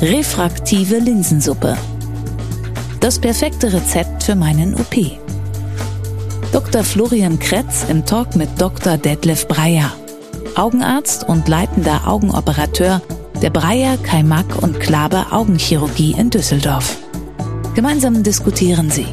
Refraktive 0.00 0.98
Linsensuppe. 0.98 1.76
Das 3.00 3.18
perfekte 3.18 3.72
Rezept 3.72 4.24
für 4.24 4.34
meinen 4.34 4.74
OP. 4.74 4.96
Dr. 6.52 6.82
Florian 6.82 7.38
Kretz 7.38 7.86
im 7.88 8.04
Talk 8.04 8.34
mit 8.34 8.48
Dr. 8.58 8.96
Detlef 8.98 9.46
Breyer, 9.46 9.92
Augenarzt 10.56 11.28
und 11.28 11.48
leitender 11.48 12.08
Augenoperateur 12.08 13.02
der 13.40 13.50
Breyer, 13.50 13.96
Kaimak 13.98 14.62
und 14.62 14.80
Klabe 14.80 15.26
Augenchirurgie 15.30 16.16
in 16.18 16.30
Düsseldorf. 16.30 16.98
Gemeinsam 17.74 18.22
diskutieren 18.22 18.90
sie 18.90 19.06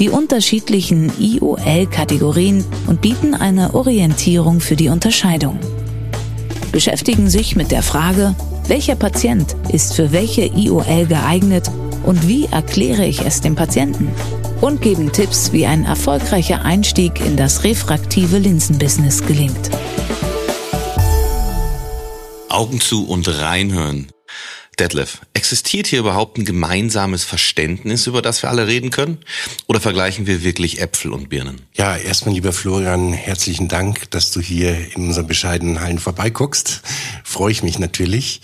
die 0.00 0.08
unterschiedlichen 0.08 1.12
IOL-Kategorien 1.20 2.64
und 2.86 3.02
bieten 3.02 3.34
eine 3.34 3.74
Orientierung 3.74 4.60
für 4.60 4.74
die 4.74 4.88
Unterscheidung. 4.88 5.58
Beschäftigen 6.72 7.28
sich 7.28 7.54
mit 7.54 7.70
der 7.70 7.82
Frage, 7.82 8.34
welcher 8.70 8.94
Patient 8.94 9.54
ist 9.70 9.94
für 9.94 10.12
welche 10.12 10.46
IOL 10.46 11.06
geeignet 11.06 11.70
und 12.04 12.26
wie 12.26 12.46
erkläre 12.46 13.04
ich 13.04 13.20
es 13.20 13.42
dem 13.42 13.56
Patienten? 13.56 14.10
und 14.60 14.82
geben 14.82 15.12
Tipps, 15.12 15.52
wie 15.52 15.66
ein 15.66 15.84
erfolgreicher 15.84 16.64
Einstieg 16.64 17.20
in 17.20 17.36
das 17.36 17.64
refraktive 17.64 18.38
Linsenbusiness 18.38 19.26
gelingt. 19.26 19.70
Augen 22.48 22.80
zu 22.80 23.06
und 23.06 23.26
reinhören. 23.40 24.08
Detlef, 24.80 25.20
existiert 25.34 25.86
hier 25.86 25.98
überhaupt 25.98 26.38
ein 26.38 26.46
gemeinsames 26.46 27.22
Verständnis, 27.22 28.06
über 28.06 28.22
das 28.22 28.42
wir 28.42 28.48
alle 28.48 28.66
reden 28.66 28.90
können? 28.90 29.18
Oder 29.66 29.78
vergleichen 29.78 30.26
wir 30.26 30.42
wirklich 30.42 30.80
Äpfel 30.80 31.12
und 31.12 31.28
Birnen? 31.28 31.60
Ja, 31.74 31.98
erstmal, 31.98 32.34
lieber 32.34 32.54
Florian, 32.54 33.12
herzlichen 33.12 33.68
Dank, 33.68 34.10
dass 34.10 34.32
du 34.32 34.40
hier 34.40 34.74
in 34.96 35.08
unseren 35.08 35.26
bescheidenen 35.26 35.80
Hallen 35.80 35.98
vorbeiguckst. 35.98 36.80
Freue 37.24 37.52
ich 37.52 37.62
mich 37.62 37.78
natürlich. 37.78 38.40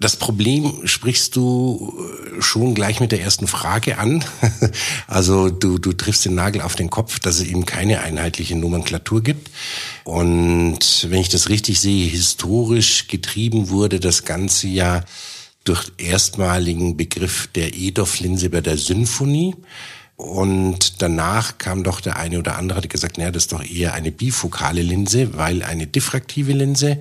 Das 0.00 0.16
Problem 0.16 0.86
sprichst 0.86 1.36
du 1.36 1.94
äh, 2.36 2.42
schon 2.42 2.74
gleich 2.74 3.00
mit 3.00 3.12
der 3.12 3.20
ersten 3.20 3.46
Frage 3.46 3.98
an. 3.98 4.24
Also 5.06 5.50
du, 5.50 5.78
du 5.78 5.92
triffst 5.92 6.24
den 6.24 6.34
Nagel 6.34 6.62
auf 6.62 6.74
den 6.74 6.90
Kopf, 6.90 7.18
dass 7.20 7.36
es 7.36 7.46
eben 7.46 7.66
keine 7.66 8.00
einheitliche 8.00 8.56
Nomenklatur 8.56 9.22
gibt. 9.22 9.50
Und 10.02 11.06
wenn 11.08 11.20
ich 11.20 11.28
das 11.28 11.48
richtig 11.50 11.78
sehe, 11.78 12.08
historisch 12.08 13.06
getrieben 13.06 13.68
wurde 13.68 14.00
das 14.00 14.24
Ganze 14.24 14.66
ja 14.66 15.04
durch 15.64 15.92
erstmaligen 15.98 16.96
Begriff 16.96 17.48
der 17.54 17.74
EDOF-Linse 17.74 18.50
bei 18.50 18.60
der 18.60 18.76
Symphonie. 18.76 19.54
Und 20.16 21.02
danach 21.02 21.58
kam 21.58 21.82
doch 21.82 22.00
der 22.00 22.16
eine 22.16 22.38
oder 22.38 22.56
andere, 22.56 22.78
hat 22.78 22.88
gesagt, 22.88 23.18
naja, 23.18 23.32
das 23.32 23.44
ist 23.44 23.52
doch 23.52 23.64
eher 23.64 23.94
eine 23.94 24.12
bifokale 24.12 24.82
Linse, 24.82 25.36
weil 25.36 25.62
eine 25.62 25.86
diffraktive 25.86 26.52
Linse 26.52 27.00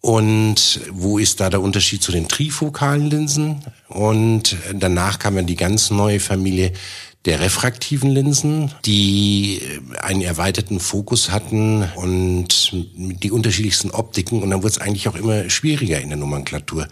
und 0.00 0.80
wo 0.90 1.18
ist 1.18 1.40
da 1.40 1.50
der 1.50 1.60
Unterschied 1.60 2.02
zu 2.02 2.10
den 2.10 2.28
trifokalen 2.28 3.10
Linsen? 3.10 3.62
Und 3.88 4.56
danach 4.74 5.18
kam 5.18 5.36
dann 5.36 5.46
die 5.46 5.56
ganz 5.56 5.90
neue 5.90 6.20
Familie 6.20 6.72
der 7.26 7.40
refraktiven 7.40 8.10
Linsen, 8.10 8.72
die 8.86 9.60
einen 10.00 10.22
erweiterten 10.22 10.80
Fokus 10.80 11.30
hatten 11.30 11.84
und 11.96 12.72
die 12.94 13.30
unterschiedlichsten 13.30 13.90
Optiken. 13.90 14.42
Und 14.42 14.50
dann 14.50 14.62
wurde 14.62 14.72
es 14.72 14.78
eigentlich 14.78 15.06
auch 15.06 15.16
immer 15.16 15.50
schwieriger 15.50 16.00
in 16.00 16.08
der 16.08 16.16
Nomenklatur. 16.16 16.88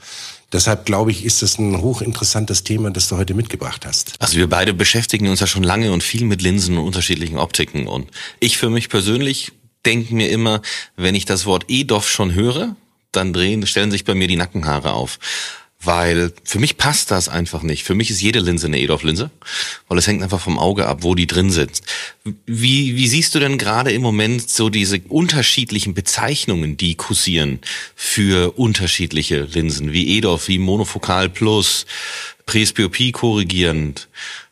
Deshalb 0.53 0.86
glaube 0.86 1.10
ich, 1.10 1.25
ist 1.25 1.42
es 1.42 1.59
ein 1.59 1.81
hochinteressantes 1.81 2.64
Thema, 2.64 2.91
das 2.91 3.09
du 3.09 3.16
heute 3.16 3.34
mitgebracht 3.34 3.84
hast. 3.84 4.14
Also 4.19 4.38
wir 4.38 4.48
beide 4.48 4.72
beschäftigen 4.72 5.28
uns 5.28 5.41
ja 5.41 5.47
schon 5.47 5.62
lange 5.62 5.92
und 5.92 6.03
viel 6.03 6.25
mit 6.25 6.41
Linsen 6.41 6.78
und 6.78 6.86
unterschiedlichen 6.86 7.38
Optiken. 7.38 7.86
Und 7.86 8.10
ich 8.41 8.56
für 8.56 8.70
mich 8.70 8.88
persönlich 8.88 9.53
denke 9.84 10.14
mir 10.14 10.31
immer, 10.31 10.62
wenn 10.97 11.14
ich 11.14 11.26
das 11.26 11.44
Wort 11.44 11.66
EDOF 11.69 12.08
schon 12.08 12.32
höre, 12.34 12.76
dann 13.12 13.32
drehen, 13.32 13.66
stellen 13.66 13.91
sich 13.91 14.04
bei 14.04 14.14
mir 14.14 14.26
die 14.26 14.37
Nackenhaare 14.37 14.92
auf. 14.92 15.19
Weil 15.82 16.32
für 16.42 16.58
mich 16.58 16.76
passt 16.76 17.12
das 17.12 17.28
einfach 17.28 17.62
nicht. 17.62 17.84
Für 17.84 17.94
mich 17.94 18.10
ist 18.10 18.20
jede 18.20 18.40
Linse 18.40 18.66
eine 18.66 18.80
EDOF-Linse, 18.80 19.30
weil 19.86 19.98
es 19.98 20.08
hängt 20.08 20.24
einfach 20.24 20.40
vom 20.40 20.58
Auge 20.58 20.86
ab, 20.86 20.98
wo 21.02 21.14
die 21.14 21.28
drin 21.28 21.50
sitzt. 21.50 21.84
Wie, 22.46 22.96
wie 22.96 23.06
siehst 23.06 23.32
du 23.34 23.38
denn 23.38 23.58
gerade 23.58 23.92
im 23.92 24.02
Moment 24.02 24.50
so 24.50 24.70
diese 24.70 25.00
unterschiedlichen 25.08 25.94
Bezeichnungen, 25.94 26.76
die 26.76 26.96
kursieren 26.96 27.60
für 27.94 28.58
unterschiedliche 28.58 29.42
Linsen, 29.42 29.92
wie 29.92 30.18
EDOF, 30.18 30.48
wie 30.48 30.58
Monofokal 30.58 31.28
Plus, 31.28 31.86
Presbyopie 32.44 33.12
korrigierend? 33.12 34.08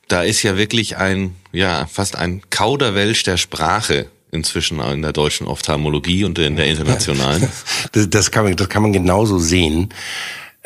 Da 0.06 0.22
ist 0.22 0.44
ja 0.44 0.56
wirklich 0.56 0.96
ein, 0.96 1.34
ja, 1.50 1.86
fast 1.86 2.14
ein 2.14 2.42
Kauderwelsch 2.50 3.24
der 3.24 3.36
Sprache 3.36 4.06
inzwischen 4.30 4.78
in 4.80 5.02
der 5.02 5.12
deutschen 5.12 5.48
Ophthalmologie 5.48 6.24
und 6.24 6.38
in 6.38 6.54
der 6.54 6.66
internationalen? 6.66 7.48
Das, 7.92 8.10
das, 8.10 8.30
kann, 8.30 8.44
man, 8.44 8.54
das 8.54 8.68
kann 8.68 8.82
man 8.82 8.92
genauso 8.92 9.38
sehen. 9.38 9.88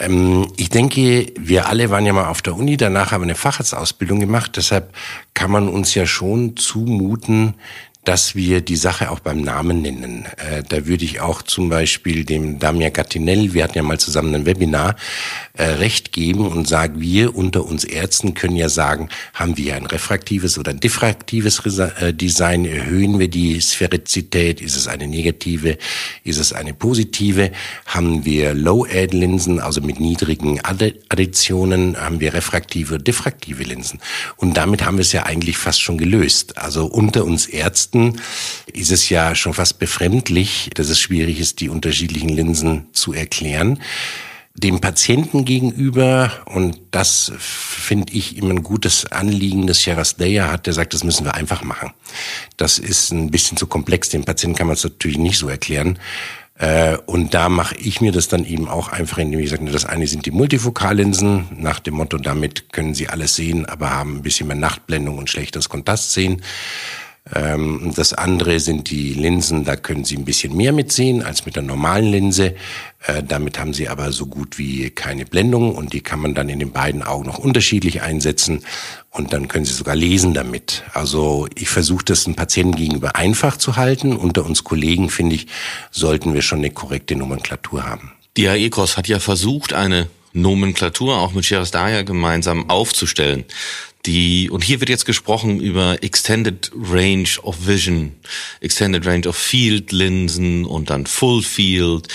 Ähm, 0.01 0.49
ich 0.57 0.71
denke, 0.71 1.33
wir 1.39 1.69
alle 1.69 1.91
waren 1.91 2.07
ja 2.07 2.13
mal 2.13 2.29
auf 2.29 2.43
der 2.43 2.57
Uni, 2.57 2.77
danach 2.77 3.13
haben 3.13 3.21
wir 3.21 3.27
eine 3.27 3.35
Facharztausbildung 3.35 4.19
gemacht, 4.19 4.57
deshalb 4.57 4.95
kann 5.35 5.51
man 5.51 5.69
uns 5.69 5.95
ja 5.95 6.07
schon 6.07 6.57
zumuten, 6.57 7.55
dass 8.05 8.35
wir 8.35 8.63
die 8.63 8.77
Sache 8.77 9.11
auch 9.11 9.21
beim 9.21 9.43
Namen 9.43 9.83
nennen. 9.83 10.25
Äh, 10.37 10.63
da 10.67 10.87
würde 10.87 11.05
ich 11.05 11.21
auch 11.21 11.43
zum 11.43 11.69
Beispiel 11.69 12.25
dem 12.25 12.59
Damia 12.59 12.89
Gattinell, 12.89 13.53
wir 13.53 13.63
hatten 13.63 13.77
ja 13.77 13.83
mal 13.83 14.01
zusammen 14.01 14.35
ein 14.35 14.47
Webinar, 14.47 14.97
äh, 15.53 15.65
recht 15.65 16.13
geben 16.13 16.47
und 16.47 16.67
sagen, 16.67 17.01
wir 17.01 17.37
unter 17.37 17.67
uns 17.67 17.85
Ärzten 17.85 18.33
können 18.33 18.57
ja 18.57 18.71
sagen, 18.71 19.11
haben 19.35 19.59
wir 19.59 19.77
ein 19.77 19.85
refraktives 19.85 20.57
oder 20.57 20.71
ein 20.71 20.81
diffraktives 20.81 21.61
äh, 21.79 22.15
Design, 22.15 22.65
erhöhen 22.65 23.19
wir 23.19 23.29
die 23.29 23.61
Spherizität, 23.61 24.63
ist 24.63 24.77
es 24.77 24.89
eine 24.89 25.07
negative, 25.07 25.77
ist 26.25 26.39
es 26.39 26.55
eine 26.55 26.73
positive, 26.73 27.53
haben 27.85 28.25
wir 28.25 28.55
Low-Add-Linsen, 28.55 29.61
also 29.61 29.83
mit 29.83 30.01
niedrigen 30.01 30.61
Additionen, 30.61 32.01
haben 32.01 32.21
wir 32.21 32.33
refraktive 32.33 32.99
diffraktive 32.99 33.63
Linsen. 33.63 34.01
Und 34.37 34.57
damit 34.57 34.85
haben 34.85 34.97
wir 34.97 35.03
es 35.03 35.13
ja 35.13 35.25
eigentlich 35.25 35.59
fast 35.59 35.83
schon 35.83 35.99
gelöst. 35.99 36.57
Also 36.57 36.87
unter 36.87 37.25
uns 37.25 37.47
Ärzten 37.47 37.90
ist 38.73 38.91
es 38.91 39.09
ja 39.09 39.35
schon 39.35 39.55
fast 39.55 39.79
befremdlich, 39.79 40.71
dass 40.75 40.89
es 40.89 41.01
schwierig 41.01 41.41
ist, 41.41 41.61
die 41.61 41.69
unterschiedlichen 41.69 42.29
Linsen 42.29 42.87
zu 42.93 43.13
erklären 43.13 43.81
dem 44.55 44.81
Patienten 44.81 45.45
gegenüber, 45.45 46.33
und 46.47 46.81
das 46.91 47.33
finde 47.39 48.13
ich 48.13 48.37
immer 48.37 48.51
ein 48.51 48.63
gutes 48.63 49.11
Anliegen, 49.11 49.67
das 49.67 49.81
Sheras 49.81 50.17
Deya 50.17 50.51
hat, 50.51 50.67
der 50.67 50.73
sagt, 50.73 50.93
das 50.93 51.05
müssen 51.05 51.25
wir 51.25 51.35
einfach 51.35 51.63
machen. 51.63 51.93
Das 52.57 52.79
ist 52.79 53.13
ein 53.13 53.31
bisschen 53.31 53.57
zu 53.57 53.67
komplex, 53.67 54.11
dem 54.11 54.25
Patienten 54.25 54.57
kann 54.57 54.67
man 54.67 54.75
es 54.75 54.85
natürlich 54.85 55.19
nicht 55.19 55.39
so 55.39 55.49
erklären. 55.49 55.99
Äh, 56.59 56.99
und 57.07 57.33
da 57.33 57.49
mache 57.49 57.77
ich 57.77 58.01
mir 58.01 58.13
das 58.13 58.29
dann 58.29 58.45
eben 58.45 58.69
auch 58.69 58.89
einfach, 58.89 59.19
indem 59.19 59.41
ich 59.41 59.51
sage, 59.51 59.65
das 59.71 59.87
eine 59.87 60.07
sind 60.07 60.27
die 60.27 60.31
Multifokallinsen, 60.31 61.47
nach 61.57 61.81
dem 61.81 61.95
Motto, 61.95 62.19
damit 62.19 62.73
können 62.73 62.95
Sie 62.95 63.09
alles 63.09 63.37
sehen, 63.37 63.67
aber 63.67 63.91
haben 63.91 64.17
ein 64.17 64.23
bisschen 64.23 64.49
mehr 64.49 64.57
Nachtblendung 64.57 65.17
und 65.17 65.31
schlechteres 65.31 65.69
Kontrastsehen. 65.69 66.43
Ähm, 67.35 67.93
das 67.95 68.13
andere 68.13 68.61
sind 68.61 68.91
die 68.91 69.13
Linsen, 69.13 69.65
da 69.65 69.77
können 69.77 70.05
Sie 70.05 70.17
ein 70.17 70.25
bisschen 70.25 70.57
mehr 70.57 70.73
mitsehen 70.73 71.23
als 71.23 71.45
mit 71.47 71.55
der 71.55 71.63
normalen 71.63 72.07
Linse. 72.07 72.55
Äh, 73.07 73.23
damit 73.23 73.59
haben 73.59 73.75
Sie 73.75 73.89
aber 73.89 74.11
so 74.11 74.27
gut 74.27 74.59
wie 74.59 74.91
keine 74.91 75.27
Blendung 75.27 75.75
und 75.75 75.93
die 75.93 76.01
kann 76.01 76.21
man 76.21 76.35
dann 76.35 76.49
in 76.49 76.59
den 76.59 76.73
beiden 76.73 77.03
Augen 77.03 77.27
noch 77.27 77.39
unterschiedlich 77.39 78.03
einsetzen 78.03 78.65
und 79.11 79.33
dann 79.33 79.49
können 79.49 79.65
Sie 79.65 79.75
sogar 79.75 79.97
lesen 79.97 80.35
damit. 80.35 80.83
Also 80.93 81.47
ich 81.55 81.69
versuche 81.69 82.05
das 82.07 82.25
den 82.25 82.37
Patienten 82.37 82.77
gegenüber 82.77 83.17
einfach 83.17 83.59
zu 83.59 83.77
halten. 83.77 84.17
Unter 84.17 84.45
uns 84.45 84.65
Kollegen, 84.65 85.11
finde 85.11 85.37
ich, 85.37 85.47
sollten 85.91 86.35
wir 86.35 86.43
schon 86.43 86.61
eine 86.61 86.71
korrekte 86.71 87.17
Nomenklatur 87.17 87.85
haben. 87.85 88.13
Die 88.37 88.49
AECOS 88.49 88.97
hat 88.97 89.09
ja 89.09 89.19
versucht, 89.19 89.73
eine 89.73 90.09
Nomenklatur 90.33 91.19
auch 91.19 91.33
mit 91.33 91.45
Sheras 91.45 91.73
Daya 91.73 92.03
gemeinsam 92.03 92.71
aufzustellen 92.71 93.45
die, 94.07 94.49
und 94.49 94.65
hier 94.65 94.81
wird 94.81 94.89
jetzt 94.89 95.05
gesprochen 95.05 95.61
über 95.61 96.03
Extended 96.03 96.71
Range 96.75 97.29
of 97.43 97.67
Vision, 97.67 98.13
Extended 98.61 99.07
Range 99.07 99.29
of 99.29 99.37
Field 99.37 99.93
Linsen 99.93 100.65
und 100.65 100.91
dann 100.91 101.07
Full 101.07 101.43
Field 101.43 102.09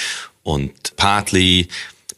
und 0.43 0.95
Partly. 0.95 1.67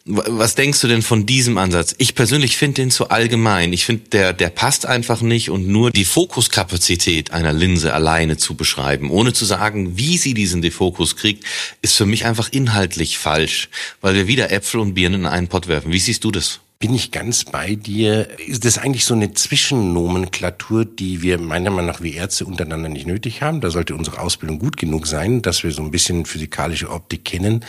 Was 0.10 0.56
denkst 0.56 0.80
du 0.80 0.88
denn 0.88 1.02
von 1.02 1.26
diesem 1.26 1.58
Ansatz? 1.58 1.94
Ich 1.98 2.16
persönlich 2.16 2.56
finde 2.56 2.76
den 2.76 2.92
zu 2.92 3.10
allgemein. 3.10 3.74
Ich 3.74 3.84
finde, 3.84 4.04
der, 4.10 4.32
der 4.32 4.50
passt 4.50 4.86
einfach 4.86 5.20
nicht 5.20 5.50
und 5.50 5.68
nur 5.68 5.92
die 5.92 6.06
Fokuskapazität 6.06 7.32
einer 7.32 7.52
Linse 7.52 7.94
alleine 7.94 8.38
zu 8.38 8.56
beschreiben, 8.56 9.12
ohne 9.12 9.34
zu 9.34 9.44
sagen, 9.44 9.98
wie 9.98 10.18
sie 10.18 10.34
diesen 10.34 10.62
Defokus 10.62 11.18
kriegt, 11.18 11.44
ist 11.82 11.96
für 11.96 12.06
mich 12.06 12.26
einfach 12.26 12.48
inhaltlich 12.50 13.18
falsch, 13.18 13.68
weil 14.00 14.16
wir 14.16 14.28
wieder 14.28 14.50
Äpfel 14.50 14.80
und 14.80 14.94
Birnen 14.94 15.22
in 15.22 15.28
einen 15.28 15.50
Pott 15.50 15.68
werfen. 15.68 15.92
Wie 15.92 16.00
siehst 16.00 16.24
du 16.24 16.32
das? 16.32 16.62
Bin 16.80 16.94
ich 16.94 17.12
ganz 17.12 17.44
bei 17.44 17.76
dir. 17.76 18.40
Ist 18.40 18.64
das 18.64 18.78
eigentlich 18.78 19.06
so 19.06 19.16
eine 19.16 19.34
Zwischennomenklatur, 19.34 20.86
die 20.86 21.24
wir 21.24 21.40
meiner 21.40 21.72
Meinung 21.72 21.88
nach 21.88 22.02
wie 22.02 22.14
Ärzte 22.14 22.46
untereinander 22.46 22.90
nicht 22.90 23.08
nötig 23.08 23.42
haben? 23.42 23.62
Da 23.62 23.72
sollte 23.72 23.96
unsere 23.96 24.20
Ausbildung 24.20 24.60
gut 24.60 24.78
genug 24.78 25.08
sein, 25.08 25.42
dass 25.42 25.64
wir 25.64 25.72
so 25.72 25.82
ein 25.82 25.92
bisschen 25.92 26.26
physikalische 26.26 26.92
Optik 26.92 27.26
kennen 27.26 27.66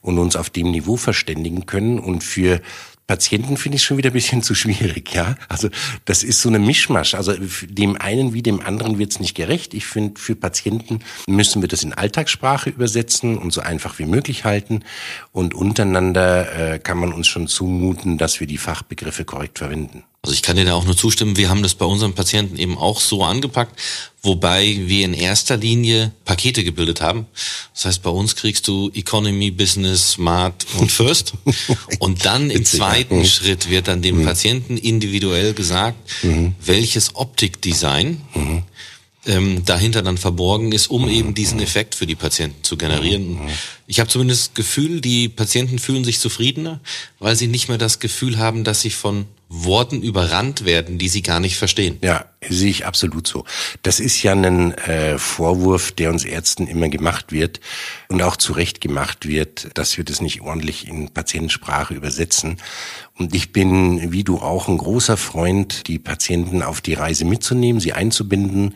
und 0.00 0.18
uns 0.18 0.36
auf 0.36 0.48
dem 0.48 0.70
Niveau 0.70 0.96
verständigen 0.96 1.66
können. 1.66 1.98
Und 1.98 2.22
für 2.22 2.60
Patienten 3.06 3.56
finde 3.56 3.76
ich 3.76 3.84
schon 3.84 3.96
wieder 3.96 4.10
ein 4.10 4.14
bisschen 4.14 4.42
zu 4.42 4.54
schwierig, 4.54 5.12
ja. 5.12 5.36
Also 5.48 5.68
das 6.04 6.22
ist 6.22 6.40
so 6.40 6.48
eine 6.48 6.58
Mischmasch. 6.58 7.14
Also 7.14 7.34
dem 7.62 7.96
einen 8.00 8.32
wie 8.32 8.42
dem 8.42 8.60
anderen 8.60 8.98
wird 8.98 9.12
es 9.12 9.20
nicht 9.20 9.34
gerecht. 9.34 9.74
Ich 9.74 9.86
finde, 9.86 10.20
für 10.20 10.36
Patienten 10.36 11.00
müssen 11.26 11.62
wir 11.62 11.68
das 11.68 11.82
in 11.82 11.92
Alltagssprache 11.92 12.70
übersetzen 12.70 13.38
und 13.38 13.52
so 13.52 13.60
einfach 13.60 13.98
wie 13.98 14.06
möglich 14.06 14.44
halten. 14.44 14.84
Und 15.32 15.54
untereinander 15.54 16.74
äh, 16.74 16.78
kann 16.78 16.98
man 16.98 17.12
uns 17.12 17.28
schon 17.28 17.48
zumuten, 17.48 18.18
dass 18.18 18.40
wir 18.40 18.46
die 18.46 18.58
Fachbegriffe 18.58 19.24
korrekt 19.24 19.58
verwenden. 19.58 20.04
Also 20.24 20.34
ich 20.34 20.42
kann 20.42 20.54
dir 20.54 20.64
da 20.64 20.74
auch 20.74 20.84
nur 20.84 20.96
zustimmen. 20.96 21.36
Wir 21.36 21.50
haben 21.50 21.64
das 21.64 21.74
bei 21.74 21.84
unseren 21.84 22.12
Patienten 22.12 22.56
eben 22.56 22.78
auch 22.78 23.00
so 23.00 23.24
angepackt, 23.24 23.76
wobei 24.22 24.78
wir 24.86 25.04
in 25.04 25.14
erster 25.14 25.56
Linie 25.56 26.12
Pakete 26.24 26.62
gebildet 26.62 27.00
haben. 27.00 27.26
Das 27.74 27.86
heißt, 27.86 28.02
bei 28.04 28.10
uns 28.10 28.36
kriegst 28.36 28.68
du 28.68 28.88
Economy, 28.94 29.50
Business, 29.50 30.12
Smart 30.12 30.64
und 30.78 30.92
First. 30.92 31.32
Und 31.98 32.24
dann 32.24 32.50
im 32.50 32.64
zweiten 32.64 33.18
mhm. 33.18 33.24
Schritt 33.24 33.68
wird 33.68 33.88
dann 33.88 34.00
dem 34.00 34.20
mhm. 34.20 34.24
Patienten 34.24 34.76
individuell 34.76 35.54
gesagt, 35.54 35.98
mhm. 36.22 36.54
welches 36.64 37.16
Optikdesign 37.16 38.20
mhm. 38.34 38.62
ähm, 39.26 39.64
dahinter 39.64 40.02
dann 40.02 40.18
verborgen 40.18 40.70
ist, 40.70 40.86
um 40.86 41.08
eben 41.08 41.34
diesen 41.34 41.58
Effekt 41.58 41.96
für 41.96 42.06
die 42.06 42.14
Patienten 42.14 42.62
zu 42.62 42.76
generieren. 42.76 43.40
Ich 43.88 43.98
habe 43.98 44.08
zumindest 44.08 44.50
das 44.50 44.54
Gefühl, 44.54 45.00
die 45.00 45.28
Patienten 45.28 45.80
fühlen 45.80 46.04
sich 46.04 46.20
zufriedener, 46.20 46.78
weil 47.18 47.34
sie 47.34 47.48
nicht 47.48 47.68
mehr 47.68 47.78
das 47.78 47.98
Gefühl 47.98 48.38
haben, 48.38 48.62
dass 48.62 48.82
sie 48.82 48.90
von 48.90 49.26
Worten 49.54 50.02
überrannt 50.02 50.64
werden, 50.64 50.96
die 50.96 51.10
sie 51.10 51.20
gar 51.20 51.38
nicht 51.38 51.58
verstehen. 51.58 51.98
Ja, 52.02 52.24
sehe 52.48 52.70
ich 52.70 52.86
absolut 52.86 53.26
so. 53.26 53.44
Das 53.82 54.00
ist 54.00 54.22
ja 54.22 54.32
ein 54.32 54.72
äh, 54.72 55.18
Vorwurf, 55.18 55.92
der 55.92 56.10
uns 56.10 56.24
Ärzten 56.24 56.66
immer 56.66 56.88
gemacht 56.88 57.32
wird 57.32 57.60
und 58.08 58.22
auch 58.22 58.38
zu 58.38 58.54
Recht 58.54 58.80
gemacht 58.80 59.28
wird, 59.28 59.68
dass 59.74 59.98
wir 59.98 60.04
das 60.04 60.22
nicht 60.22 60.40
ordentlich 60.40 60.88
in 60.88 61.10
Patientensprache 61.10 61.92
übersetzen. 61.92 62.56
Und 63.18 63.34
ich 63.34 63.52
bin, 63.52 64.10
wie 64.10 64.24
du 64.24 64.38
auch, 64.38 64.68
ein 64.68 64.78
großer 64.78 65.18
Freund, 65.18 65.86
die 65.86 65.98
Patienten 65.98 66.62
auf 66.62 66.80
die 66.80 66.94
Reise 66.94 67.26
mitzunehmen, 67.26 67.78
sie 67.78 67.92
einzubinden 67.92 68.74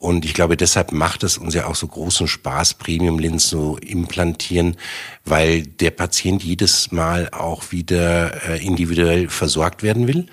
und 0.00 0.24
ich 0.24 0.32
glaube, 0.32 0.56
deshalb 0.56 0.92
macht 0.92 1.24
es 1.24 1.36
uns 1.36 1.52
ja 1.52 1.66
auch 1.66 1.74
so 1.74 1.86
großen 1.86 2.26
Spaß, 2.26 2.74
Premium-Linsen 2.74 3.38
zu 3.38 3.76
implantieren, 3.76 4.78
weil 5.26 5.62
der 5.62 5.90
Patient 5.90 6.42
jedes 6.42 6.90
Mal 6.90 7.28
auch 7.32 7.70
wieder 7.70 8.48
äh, 8.48 8.64
individuell 8.64 9.28
versorgt 9.28 9.82
werden 9.82 10.08
will. 10.08 10.26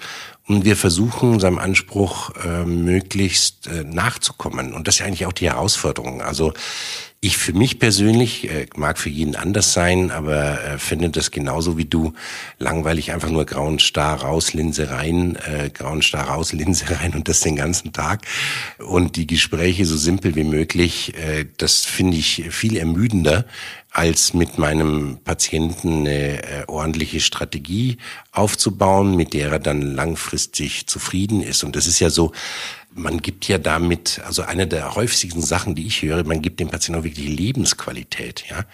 Und 0.47 0.63
wir 0.63 0.77
versuchen 0.77 1.41
seinem 1.41 1.57
Anspruch 1.57 2.31
äh, 2.45 2.63
möglichst 2.63 3.67
äh, 3.67 3.83
nachzukommen. 3.83 4.71
Und 4.71 4.87
das 4.87 4.95
ist 4.95 4.99
ja 4.99 5.05
eigentlich 5.05 5.25
auch 5.25 5.33
die 5.33 5.49
Herausforderung. 5.49 6.21
Also 6.21 6.53
ich 7.19 7.37
für 7.37 7.53
mich 7.53 7.79
persönlich, 7.79 8.49
äh, 8.49 8.67
mag 8.75 8.99
für 8.99 9.09
jeden 9.09 9.35
anders 9.35 9.73
sein, 9.73 10.11
aber 10.11 10.63
äh, 10.63 10.77
finde 10.77 11.09
das 11.09 11.31
genauso 11.31 11.77
wie 11.77 11.85
du 11.85 12.13
langweilig 12.59 13.11
einfach 13.11 13.29
nur 13.29 13.45
grauen 13.45 13.79
Star 13.79 14.21
raus, 14.21 14.53
Linse 14.53 14.91
rein, 14.91 15.35
äh, 15.35 15.69
grauen 15.71 16.03
Star 16.03 16.27
raus, 16.27 16.53
Linse 16.57 16.85
rein 16.91 17.15
und 17.15 17.27
das 17.27 17.39
den 17.39 17.55
ganzen 17.55 17.91
Tag. 17.91 18.21
Und 18.77 19.15
die 19.15 19.25
Gespräche 19.25 19.85
so 19.85 19.97
simpel 19.97 20.35
wie 20.35 20.43
möglich, 20.43 21.15
äh, 21.15 21.45
das 21.57 21.85
finde 21.85 22.17
ich 22.17 22.45
viel 22.51 22.77
ermüdender, 22.77 23.45
als 23.89 24.35
mit 24.35 24.59
meinem 24.59 25.17
Patienten 25.23 26.01
eine 26.01 26.43
äh, 26.43 26.63
ordentliche 26.67 27.19
Strategie 27.19 27.97
aufzubauen, 28.31 29.15
mit 29.15 29.33
der 29.33 29.51
er 29.51 29.59
dann 29.59 29.81
langfristig 29.81 30.85
zufrieden 30.85 31.41
ist. 31.41 31.63
Und 31.63 31.75
das 31.75 31.87
ist 31.87 31.99
ja 31.99 32.11
so, 32.11 32.31
man 32.97 33.21
gibt 33.21 33.47
ja 33.47 33.57
damit, 33.57 34.21
also 34.25 34.41
eine 34.41 34.67
der 34.67 34.95
häufigsten 34.95 35.41
Sachen, 35.41 35.75
die 35.75 35.87
ich 35.87 36.01
höre, 36.01 36.23
man 36.23 36.41
gibt 36.41 36.59
dem 36.59 36.69
Patienten 36.69 36.99
auch 36.99 37.05
wirklich 37.05 37.27
Lebensqualität. 37.27 38.45
Ja, 38.49 38.65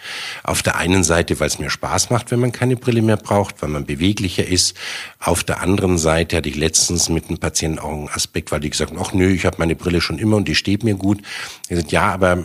auf 0.43 0.63
der 0.63 0.77
einen 0.77 1.03
Seite, 1.03 1.39
weil 1.39 1.47
es 1.47 1.59
mir 1.59 1.69
Spaß 1.69 2.09
macht, 2.09 2.31
wenn 2.31 2.39
man 2.39 2.51
keine 2.51 2.75
Brille 2.75 3.01
mehr 3.01 3.17
braucht, 3.17 3.61
weil 3.61 3.69
man 3.69 3.85
beweglicher 3.85 4.47
ist. 4.47 4.75
Auf 5.19 5.43
der 5.43 5.61
anderen 5.61 5.97
Seite 5.97 6.37
hatte 6.37 6.49
ich 6.49 6.55
letztens 6.55 7.09
mit 7.09 7.27
einem 7.27 7.37
Patienten 7.37 7.79
auch 7.79 7.91
einen 7.91 8.09
Aspekt, 8.09 8.51
weil 8.51 8.61
die 8.61 8.69
gesagt 8.69 8.91
haben, 8.91 8.99
ach 9.01 9.13
nö, 9.13 9.29
ich 9.29 9.45
habe 9.45 9.57
meine 9.59 9.75
Brille 9.75 10.01
schon 10.01 10.19
immer 10.19 10.37
und 10.37 10.47
die 10.47 10.55
steht 10.55 10.83
mir 10.83 10.95
gut. 10.95 11.19
Ich 11.63 11.69
gesagt, 11.69 11.91
ja, 11.91 12.11
aber 12.11 12.43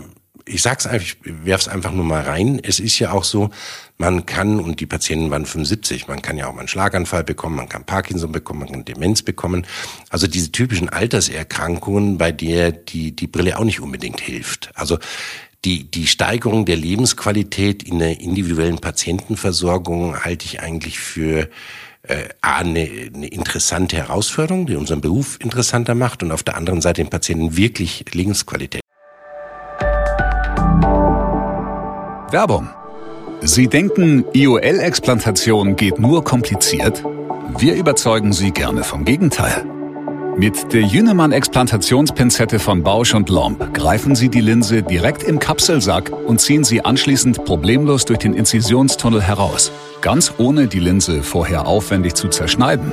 ich 0.48 0.62
sag's 0.62 0.86
einfach, 0.86 1.06
ich 1.06 1.16
werf's 1.22 1.68
einfach 1.68 1.92
nur 1.92 2.04
mal 2.04 2.22
rein. 2.22 2.60
Es 2.62 2.80
ist 2.80 2.98
ja 2.98 3.12
auch 3.12 3.24
so, 3.24 3.50
man 3.96 4.26
kann, 4.26 4.60
und 4.60 4.80
die 4.80 4.86
Patienten 4.86 5.30
waren 5.30 5.44
75, 5.44 6.08
man 6.08 6.22
kann 6.22 6.36
ja 6.36 6.46
auch 6.46 6.52
mal 6.52 6.60
einen 6.60 6.68
Schlaganfall 6.68 7.24
bekommen, 7.24 7.56
man 7.56 7.68
kann 7.68 7.84
Parkinson 7.84 8.32
bekommen, 8.32 8.60
man 8.60 8.70
kann 8.70 8.84
Demenz 8.84 9.22
bekommen. 9.22 9.66
Also 10.10 10.26
diese 10.26 10.52
typischen 10.52 10.88
Alterserkrankungen, 10.88 12.18
bei 12.18 12.32
der 12.32 12.72
die, 12.72 13.14
die 13.14 13.26
Brille 13.26 13.58
auch 13.58 13.64
nicht 13.64 13.80
unbedingt 13.80 14.20
hilft. 14.20 14.70
Also 14.74 14.98
die, 15.64 15.90
die 15.90 16.06
Steigerung 16.06 16.64
der 16.64 16.76
Lebensqualität 16.76 17.82
in 17.82 17.98
der 17.98 18.20
individuellen 18.20 18.78
Patientenversorgung 18.78 20.24
halte 20.24 20.46
ich 20.46 20.60
eigentlich 20.60 21.00
für 21.00 21.48
äh, 22.02 22.28
eine, 22.40 22.88
eine 23.14 23.26
interessante 23.26 23.96
Herausforderung, 23.96 24.66
die 24.66 24.76
unseren 24.76 25.00
Beruf 25.00 25.38
interessanter 25.40 25.94
macht 25.94 26.22
und 26.22 26.30
auf 26.30 26.44
der 26.44 26.56
anderen 26.56 26.80
Seite 26.80 27.02
den 27.02 27.10
Patienten 27.10 27.56
wirklich 27.56 28.04
Lebensqualität 28.12 28.82
Werbung. 32.32 32.68
Sie 33.40 33.68
denken, 33.68 34.24
IOL-Explantation 34.32 35.76
geht 35.76 35.98
nur 35.98 36.24
kompliziert? 36.24 37.04
Wir 37.56 37.74
überzeugen 37.74 38.32
Sie 38.32 38.50
gerne 38.50 38.84
vom 38.84 39.04
Gegenteil. 39.04 39.64
Mit 40.36 40.72
der 40.72 40.82
Jünemann-Explantationspinzette 40.82 42.58
von 42.58 42.82
Bausch 42.82 43.14
und 43.14 43.28
Lomb 43.28 43.74
greifen 43.74 44.14
Sie 44.14 44.28
die 44.28 44.40
Linse 44.40 44.82
direkt 44.82 45.22
im 45.22 45.38
Kapselsack 45.38 46.12
und 46.12 46.40
ziehen 46.40 46.62
sie 46.62 46.84
anschließend 46.84 47.44
problemlos 47.44 48.04
durch 48.04 48.20
den 48.20 48.34
Inzisionstunnel 48.34 49.20
heraus, 49.20 49.72
ganz 50.00 50.34
ohne 50.38 50.68
die 50.68 50.78
Linse 50.78 51.22
vorher 51.22 51.66
aufwendig 51.66 52.14
zu 52.14 52.28
zerschneiden. 52.28 52.92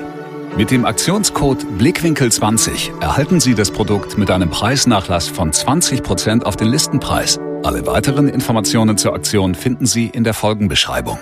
Mit 0.58 0.72
dem 0.72 0.86
Aktionscode 0.86 1.66
Blickwinkel20 1.78 3.02
erhalten 3.02 3.40
Sie 3.40 3.54
das 3.56 3.70
Produkt 3.70 4.18
mit 4.18 4.32
einem 4.32 4.50
Preisnachlass 4.50 5.28
von 5.28 5.52
20% 5.52 6.44
auf 6.44 6.56
den 6.56 6.70
Listenpreis. 6.70 7.40
Alle 7.66 7.88
weiteren 7.88 8.30
Informationen 8.30 8.96
zur 8.96 9.16
Aktion 9.16 9.56
finden 9.56 9.88
Sie 9.88 10.06
in 10.06 10.24
der 10.24 10.36
Folgenbeschreibung. 10.36 11.18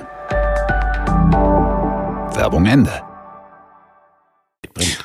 Werbung 2.35 2.65
Ende. 2.65 3.01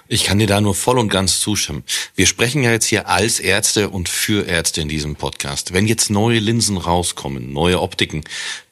Ich 0.09 0.25
kann 0.25 0.41
dir 0.41 0.49
da 0.49 0.61
nur 0.61 0.75
voll 0.75 0.99
und 0.99 1.11
ganz 1.11 1.39
zustimmen. 1.39 1.85
Wir 2.17 2.27
sprechen 2.27 2.65
ja 2.65 2.73
jetzt 2.73 2.87
hier 2.87 3.09
als 3.09 3.39
Ärzte 3.39 3.89
und 3.89 4.09
für 4.09 4.49
Ärzte 4.49 4.81
in 4.81 4.89
diesem 4.89 5.15
Podcast. 5.15 5.73
Wenn 5.73 5.87
jetzt 5.87 6.11
neue 6.11 6.41
Linsen 6.41 6.77
rauskommen, 6.77 7.53
neue 7.53 7.81
Optiken 7.83 8.25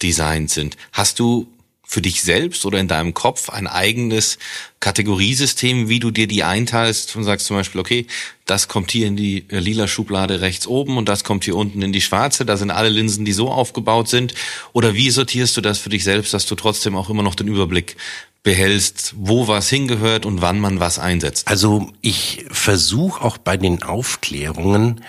designt 0.02 0.50
sind, 0.50 0.76
hast 0.90 1.20
du 1.20 1.46
für 1.88 2.02
dich 2.02 2.22
selbst 2.22 2.66
oder 2.66 2.80
in 2.80 2.88
deinem 2.88 3.14
Kopf 3.14 3.48
ein 3.48 3.68
eigenes 3.68 4.38
Kategoriesystem, 4.80 5.88
wie 5.88 6.00
du 6.00 6.10
dir 6.10 6.26
die 6.26 6.42
einteilst 6.42 7.14
und 7.14 7.22
sagst 7.22 7.46
zum 7.46 7.56
Beispiel, 7.56 7.80
okay, 7.80 8.06
das 8.44 8.66
kommt 8.66 8.90
hier 8.90 9.06
in 9.06 9.16
die 9.16 9.44
äh, 9.48 9.60
lila 9.60 9.86
Schublade 9.86 10.40
rechts 10.40 10.66
oben 10.66 10.98
und 10.98 11.08
das 11.08 11.22
kommt 11.22 11.44
hier 11.44 11.54
unten 11.54 11.82
in 11.82 11.92
die 11.92 12.00
schwarze, 12.00 12.44
da 12.44 12.56
sind 12.56 12.72
alle 12.72 12.88
Linsen, 12.88 13.24
die 13.24 13.32
so 13.32 13.50
aufgebaut 13.50 14.08
sind. 14.08 14.34
Oder 14.72 14.94
wie 14.94 15.10
sortierst 15.10 15.56
du 15.56 15.60
das 15.60 15.78
für 15.78 15.88
dich 15.88 16.02
selbst, 16.02 16.34
dass 16.34 16.46
du 16.46 16.56
trotzdem 16.56 16.96
auch 16.96 17.08
immer 17.08 17.22
noch 17.22 17.36
den 17.36 17.48
Überblick 17.48 17.96
behältst, 18.42 19.14
wo 19.16 19.48
was 19.48 19.68
hingehört 19.68 20.26
und 20.26 20.42
wann 20.42 20.58
man 20.58 20.80
was 20.80 20.98
einsetzt? 20.98 21.46
Also 21.46 21.92
ich 22.00 22.44
versuche 22.50 23.22
auch 23.22 23.38
bei 23.38 23.56
den 23.56 23.84
Aufklärungen, 23.84 25.02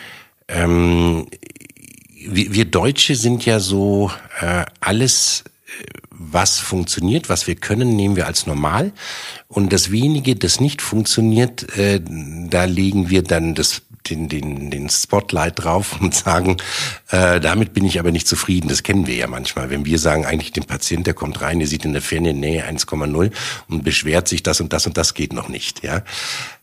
ähm, 0.47 1.27
wir, 2.29 2.53
wir 2.53 2.65
Deutsche 2.65 3.15
sind 3.15 3.45
ja 3.45 3.59
so 3.59 4.11
äh, 4.41 4.65
alles 4.79 5.43
was 6.19 6.59
funktioniert, 6.59 7.29
was 7.29 7.47
wir 7.47 7.55
können, 7.55 7.95
nehmen 7.95 8.15
wir 8.15 8.27
als 8.27 8.47
normal. 8.47 8.91
Und 9.47 9.71
das 9.71 9.91
wenige, 9.91 10.35
das 10.35 10.59
nicht 10.59 10.81
funktioniert, 10.81 11.77
äh, 11.77 12.01
da 12.01 12.65
legen 12.65 13.09
wir 13.09 13.23
dann 13.23 13.55
das 13.55 13.81
den, 14.09 14.29
den, 14.29 14.71
den 14.71 14.89
Spotlight 14.89 15.63
drauf 15.63 15.99
und 16.01 16.13
sagen, 16.15 16.57
äh, 17.09 17.39
damit 17.39 17.73
bin 17.73 17.85
ich 17.85 17.99
aber 17.99 18.11
nicht 18.11 18.27
zufrieden. 18.27 18.67
Das 18.67 18.83
kennen 18.83 19.07
wir 19.07 19.15
ja 19.15 19.27
manchmal. 19.27 19.69
Wenn 19.69 19.85
wir 19.85 19.99
sagen, 19.99 20.25
eigentlich 20.25 20.51
den 20.51 20.65
Patient, 20.65 21.07
der 21.07 21.13
kommt 21.13 21.41
rein, 21.41 21.59
der 21.59 21.67
sieht 21.67 21.85
in 21.85 21.93
der 21.93 22.01
Ferne 22.01 22.33
Nähe 22.33 22.65
1,0 22.67 23.31
und 23.69 23.83
beschwert 23.83 24.27
sich, 24.27 24.43
das 24.43 24.61
und 24.61 24.73
das 24.73 24.87
und 24.87 24.97
das 24.97 25.13
geht 25.13 25.33
noch 25.33 25.49
nicht. 25.49 25.83
Ja, 25.83 26.03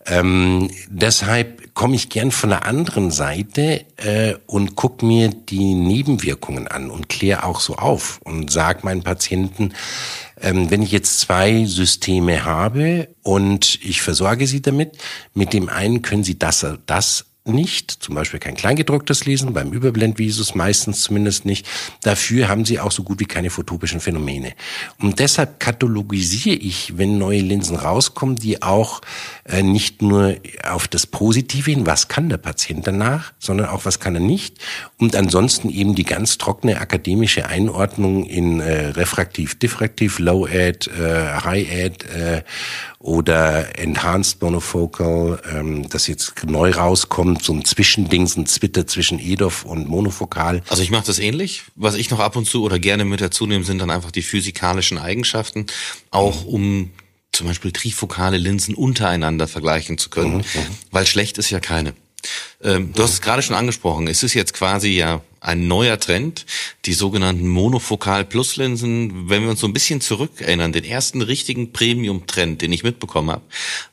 ähm, 0.07 0.71
deshalb 0.89 1.75
komme 1.75 1.95
ich 1.97 2.11
gern 2.11 2.31
von 2.31 2.51
der 2.51 2.67
anderen 2.67 3.11
Seite 3.11 3.85
äh, 3.97 4.35
und 4.47 4.77
guck 4.77 5.03
mir 5.03 5.31
die 5.31 5.75
Nebenwirkungen 5.75 6.69
an 6.69 6.91
und 6.91 7.09
kläre 7.09 7.45
auch 7.45 7.61
so 7.61 7.77
auf 7.77 8.21
und 8.23 8.51
sag 8.51 8.85
meinen 8.85 9.03
Patienten, 9.03 9.73
Ähm, 10.45 10.71
wenn 10.71 10.83
ich 10.83 10.93
jetzt 10.93 11.21
zwei 11.21 11.65
Systeme 11.65 12.45
habe 12.45 13.09
und 13.23 13.79
ich 13.83 14.03
versorge 14.03 14.47
sie 14.47 14.61
damit, 14.61 14.99
mit 15.33 15.53
dem 15.53 15.69
einen 15.69 16.03
können 16.03 16.25
sie 16.25 16.39
das, 16.39 16.67
das 16.87 17.27
nicht, 17.47 17.91
zum 17.91 18.15
Beispiel 18.15 18.41
kein 18.41 18.55
Kleingedrucktes 18.55 19.27
lesen, 19.27 19.53
beim 19.53 19.73
Überblendvisus 19.73 20.55
meistens 20.55 21.03
zumindest 21.03 21.45
nicht. 21.45 21.67
Dafür 22.03 22.49
haben 22.49 22.65
sie 22.65 22.81
auch 22.81 22.91
so 22.91 23.03
gut 23.03 23.21
wie 23.21 23.27
keine 23.27 23.51
photopischen 23.51 24.01
Phänomene. 24.01 24.55
Und 24.99 25.19
deshalb 25.19 25.61
katalogisiere 25.61 26.57
ich, 26.57 26.97
wenn 26.97 27.19
neue 27.19 27.41
Linsen 27.41 27.77
rauskommen, 27.77 28.37
die 28.37 28.63
auch 28.63 29.03
äh, 29.45 29.63
nicht 29.63 30.01
nur 30.01 30.37
auf 30.67 30.89
das 30.89 31.07
Positive 31.07 31.71
hin, 31.71 31.87
was 31.87 32.09
kann 32.09 32.31
der 32.31 32.39
Patient 32.39 32.87
danach, 32.87 33.35
sondern 33.39 33.69
auch 33.69 33.85
was 33.85 34.01
kann 34.01 34.15
er 34.15 34.23
nicht. 34.23 34.57
Und 34.99 35.15
ansonsten 35.15 35.69
eben 35.69 35.95
die 35.95 36.05
ganz 36.05 36.39
trockene 36.39 36.81
akademische 36.81 37.47
Einordnung 37.47 38.25
in 38.25 38.61
äh, 38.61 38.87
refraktiv, 38.89 39.59
diffraktiv, 39.59 40.19
low 40.19 40.47
ad, 40.47 40.91
äh, 40.91 41.41
high 41.45 41.69
ad 41.71 42.07
äh, 42.07 42.43
oder 43.05 43.79
enhanced 43.79 44.41
monofocal, 44.41 45.39
ähm, 45.55 45.87
das 45.91 46.07
jetzt 46.07 46.43
neu 46.47 46.71
rauskommt, 46.71 47.34
so 47.43 47.53
ein 47.53 47.65
Zwischending, 47.65 48.27
so 48.27 48.41
ein 48.41 48.47
Zwitter 48.47 48.87
zwischen 48.87 49.19
EDOF 49.19 49.65
und 49.65 49.89
monofokal. 49.89 50.63
Also 50.69 50.83
ich 50.83 50.91
mache 50.91 51.07
das 51.07 51.19
ähnlich. 51.19 51.65
Was 51.75 51.95
ich 51.95 52.11
noch 52.11 52.21
ab 52.21 52.37
und 52.37 52.47
zu 52.47 52.63
oder 52.63 52.79
gerne 52.79 53.05
mit 53.05 53.21
dazu 53.21 53.47
nehme, 53.47 53.65
sind 53.65 53.79
dann 53.79 53.91
einfach 53.91 54.11
die 54.11 54.23
physikalischen 54.23 54.99
Eigenschaften, 54.99 55.67
auch 56.11 56.45
um 56.45 56.91
zum 57.33 57.49
Beispiel 57.49 57.73
trifokale 57.73 58.37
Linsen 58.37 58.75
untereinander 58.75 59.49
vergleichen 59.49 59.99
zu 59.99 60.09
können, 60.09 60.39
mhm. 60.39 60.45
weil 60.91 61.07
schlecht 61.07 61.39
ist 61.39 61.51
ja 61.51 61.61
keine. 61.61 61.95
Ähm, 62.63 62.93
du 62.95 63.03
hast 63.03 63.13
es 63.13 63.21
gerade 63.21 63.43
schon 63.43 63.57
angesprochen. 63.57 64.09
Es 64.09 64.23
ist 64.23 64.35
jetzt 64.35 64.55
quasi 64.55 64.91
ja 64.91 65.21
ein 65.41 65.69
neuer 65.69 66.01
Trend, 66.01 66.47
die 66.87 66.95
sogenannten 66.95 67.47
Monofokal-Plus-Linsen. 67.49 69.29
Wenn 69.29 69.43
wir 69.43 69.51
uns 69.51 69.61
so 69.61 69.67
ein 69.67 69.75
bisschen 69.75 70.01
zurückerinnern, 70.01 70.73
den 70.73 70.85
ersten 70.85 71.21
richtigen 71.21 71.73
Premium-Trend, 71.73 72.63
den 72.63 72.73
ich 72.73 72.83
mitbekommen 72.83 73.31
habe, 73.31 73.43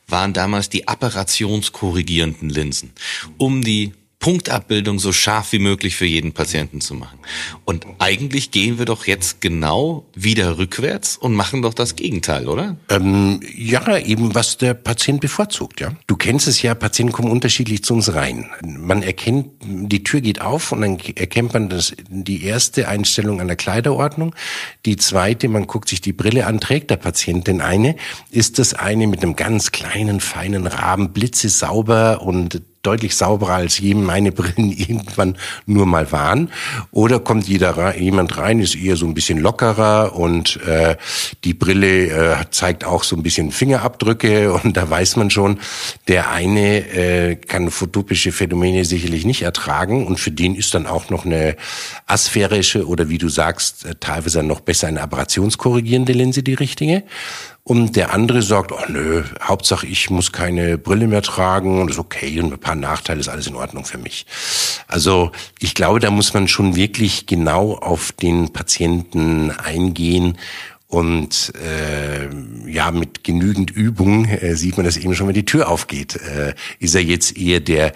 waren 0.06 0.32
damals 0.32 0.70
die 0.70 0.88
apparationskorrigierenden 0.88 2.48
Linsen, 2.48 2.92
um 3.36 3.62
die 3.62 3.92
Punktabbildung 4.22 5.00
so 5.00 5.12
scharf 5.12 5.50
wie 5.50 5.58
möglich 5.58 5.96
für 5.96 6.06
jeden 6.06 6.32
Patienten 6.32 6.80
zu 6.80 6.94
machen. 6.94 7.18
Und 7.64 7.86
eigentlich 7.98 8.52
gehen 8.52 8.78
wir 8.78 8.84
doch 8.84 9.04
jetzt 9.08 9.40
genau 9.40 10.06
wieder 10.14 10.58
rückwärts 10.58 11.16
und 11.16 11.34
machen 11.34 11.60
doch 11.60 11.74
das 11.74 11.96
Gegenteil, 11.96 12.46
oder? 12.46 12.76
Ähm, 12.88 13.40
ja, 13.52 13.98
eben 13.98 14.32
was 14.36 14.58
der 14.58 14.74
Patient 14.74 15.20
bevorzugt, 15.20 15.80
ja. 15.80 15.90
Du 16.06 16.14
kennst 16.14 16.46
es 16.46 16.62
ja, 16.62 16.76
Patienten 16.76 17.12
kommen 17.12 17.32
unterschiedlich 17.32 17.82
zu 17.82 17.94
uns 17.94 18.14
rein. 18.14 18.48
Man 18.62 19.02
erkennt, 19.02 19.48
die 19.60 20.04
Tür 20.04 20.20
geht 20.20 20.40
auf 20.40 20.70
und 20.70 20.82
dann 20.82 21.00
erkennt 21.16 21.52
man 21.52 21.68
das, 21.68 21.92
die 22.08 22.44
erste 22.44 22.86
Einstellung 22.86 23.40
an 23.40 23.48
der 23.48 23.56
Kleiderordnung. 23.56 24.36
Die 24.86 24.96
zweite, 24.98 25.48
man 25.48 25.66
guckt 25.66 25.88
sich 25.88 26.00
die 26.00 26.12
Brille 26.12 26.46
an, 26.46 26.60
trägt 26.60 26.90
der 26.90 26.96
Patient 26.96 27.48
denn 27.48 27.60
eine? 27.60 27.96
Ist 28.30 28.60
das 28.60 28.72
eine 28.72 29.08
mit 29.08 29.24
einem 29.24 29.34
ganz 29.34 29.72
kleinen, 29.72 30.20
feinen 30.20 30.68
Rahmen, 30.68 31.12
blitze 31.12 31.48
sauber 31.48 32.22
und 32.22 32.62
deutlich 32.82 33.16
sauberer 33.16 33.54
als 33.54 33.78
je 33.78 33.94
meine 33.94 34.32
Brillen 34.32 34.72
irgendwann 34.76 35.36
nur 35.66 35.86
mal 35.86 36.12
waren. 36.12 36.50
Oder 36.90 37.20
kommt 37.20 37.48
jeder 37.48 37.76
rein, 37.76 38.02
jemand 38.02 38.36
rein, 38.38 38.60
ist 38.60 38.74
eher 38.74 38.96
so 38.96 39.06
ein 39.06 39.14
bisschen 39.14 39.38
lockerer 39.38 40.14
und 40.14 40.60
äh, 40.66 40.96
die 41.44 41.54
Brille 41.54 42.08
äh, 42.08 42.36
zeigt 42.50 42.84
auch 42.84 43.04
so 43.04 43.16
ein 43.16 43.22
bisschen 43.22 43.52
Fingerabdrücke 43.52 44.52
und 44.64 44.76
da 44.76 44.88
weiß 44.88 45.16
man 45.16 45.30
schon, 45.30 45.60
der 46.08 46.30
eine 46.30 46.88
äh, 46.88 47.36
kann 47.36 47.70
photopische 47.70 48.32
Phänomene 48.32 48.84
sicherlich 48.84 49.24
nicht 49.24 49.42
ertragen 49.42 50.06
und 50.06 50.18
für 50.18 50.30
den 50.30 50.54
ist 50.54 50.74
dann 50.74 50.86
auch 50.86 51.10
noch 51.10 51.24
eine 51.24 51.56
asphärische 52.06 52.86
oder 52.86 53.08
wie 53.08 53.18
du 53.18 53.28
sagst, 53.28 53.84
äh, 53.84 53.94
teilweise 53.98 54.42
noch 54.42 54.60
besser 54.60 54.88
eine 54.88 55.02
aberrationskorrigierende 55.02 56.12
Linse 56.12 56.42
die 56.42 56.54
richtige. 56.54 57.04
Und 57.64 57.94
der 57.94 58.12
andere 58.12 58.42
sagt, 58.42 58.72
oh 58.72 58.84
nö, 58.88 59.22
Hauptsache 59.40 59.86
ich 59.86 60.10
muss 60.10 60.32
keine 60.32 60.78
Brille 60.78 61.06
mehr 61.06 61.22
tragen 61.22 61.80
und 61.80 61.90
ist 61.90 61.98
okay 61.98 62.40
und 62.40 62.52
ein 62.52 62.58
paar 62.58 62.74
Nachteile 62.74 63.20
ist 63.20 63.28
alles 63.28 63.46
in 63.46 63.54
Ordnung 63.54 63.84
für 63.84 63.98
mich. 63.98 64.26
Also 64.88 65.30
ich 65.60 65.74
glaube, 65.74 66.00
da 66.00 66.10
muss 66.10 66.34
man 66.34 66.48
schon 66.48 66.74
wirklich 66.74 67.26
genau 67.26 67.74
auf 67.76 68.10
den 68.10 68.52
Patienten 68.52 69.52
eingehen 69.52 70.38
und 70.88 71.52
äh, 71.54 72.28
ja, 72.68 72.90
mit 72.90 73.22
genügend 73.22 73.70
Übung 73.70 74.26
äh, 74.26 74.56
sieht 74.56 74.76
man 74.76 74.84
das 74.84 74.96
eben 74.96 75.14
schon, 75.14 75.28
wenn 75.28 75.34
die 75.34 75.46
Tür 75.46 75.70
aufgeht. 75.70 76.16
Äh, 76.16 76.54
ist 76.80 76.96
er 76.96 77.02
jetzt 77.02 77.38
eher 77.38 77.60
der 77.60 77.92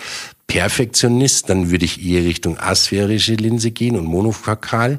Perfektionist, 0.46 1.50
dann 1.50 1.70
würde 1.70 1.84
ich 1.84 2.02
eher 2.06 2.24
Richtung 2.24 2.56
asphärische 2.56 3.34
Linse 3.34 3.72
gehen 3.72 3.96
und 3.96 4.04
monofokal 4.04 4.98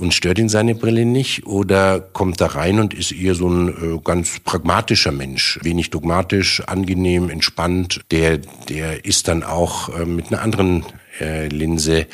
und 0.00 0.14
stört 0.14 0.38
ihn 0.38 0.48
seine 0.48 0.74
Brille 0.74 1.04
nicht 1.04 1.46
oder 1.46 2.00
kommt 2.00 2.40
da 2.40 2.46
rein 2.46 2.80
und 2.80 2.94
ist 2.94 3.12
eher 3.12 3.34
so 3.34 3.48
ein 3.48 3.68
äh, 3.68 4.00
ganz 4.02 4.40
pragmatischer 4.40 5.12
Mensch, 5.12 5.60
wenig 5.62 5.90
dogmatisch, 5.90 6.62
angenehm, 6.62 7.28
entspannt. 7.28 8.00
Der, 8.10 8.38
der 8.38 9.04
ist 9.04 9.28
dann 9.28 9.42
auch 9.42 9.90
äh, 9.90 10.06
mit 10.06 10.28
einer 10.28 10.40
anderen 10.40 10.86
äh, 11.20 11.48
Linse, 11.48 12.06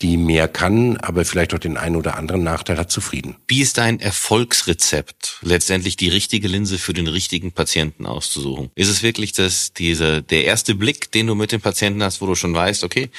die 0.00 0.16
mehr 0.16 0.48
kann, 0.48 0.96
aber 0.96 1.24
vielleicht 1.24 1.54
auch 1.54 1.58
den 1.58 1.76
einen 1.76 1.96
oder 1.96 2.16
anderen 2.16 2.42
Nachteil 2.42 2.78
hat, 2.78 2.90
zufrieden. 2.90 3.36
Wie 3.46 3.60
ist 3.60 3.78
dein 3.78 4.00
Erfolgsrezept, 4.00 5.38
letztendlich 5.42 5.96
die 5.96 6.08
richtige 6.08 6.48
Linse 6.48 6.78
für 6.78 6.94
den 6.94 7.06
richtigen 7.06 7.52
Patienten 7.52 8.06
auszusuchen? 8.06 8.70
Ist 8.74 8.88
es 8.88 9.02
wirklich 9.02 9.32
das, 9.32 9.72
diese, 9.74 10.22
der 10.22 10.44
erste 10.44 10.74
Blick, 10.74 11.12
den 11.12 11.26
du 11.26 11.34
mit 11.34 11.52
dem 11.52 11.60
Patienten 11.60 12.02
hast, 12.02 12.20
wo 12.20 12.26
du 12.26 12.34
schon 12.34 12.54
weißt, 12.54 12.84
okay, 12.84 13.10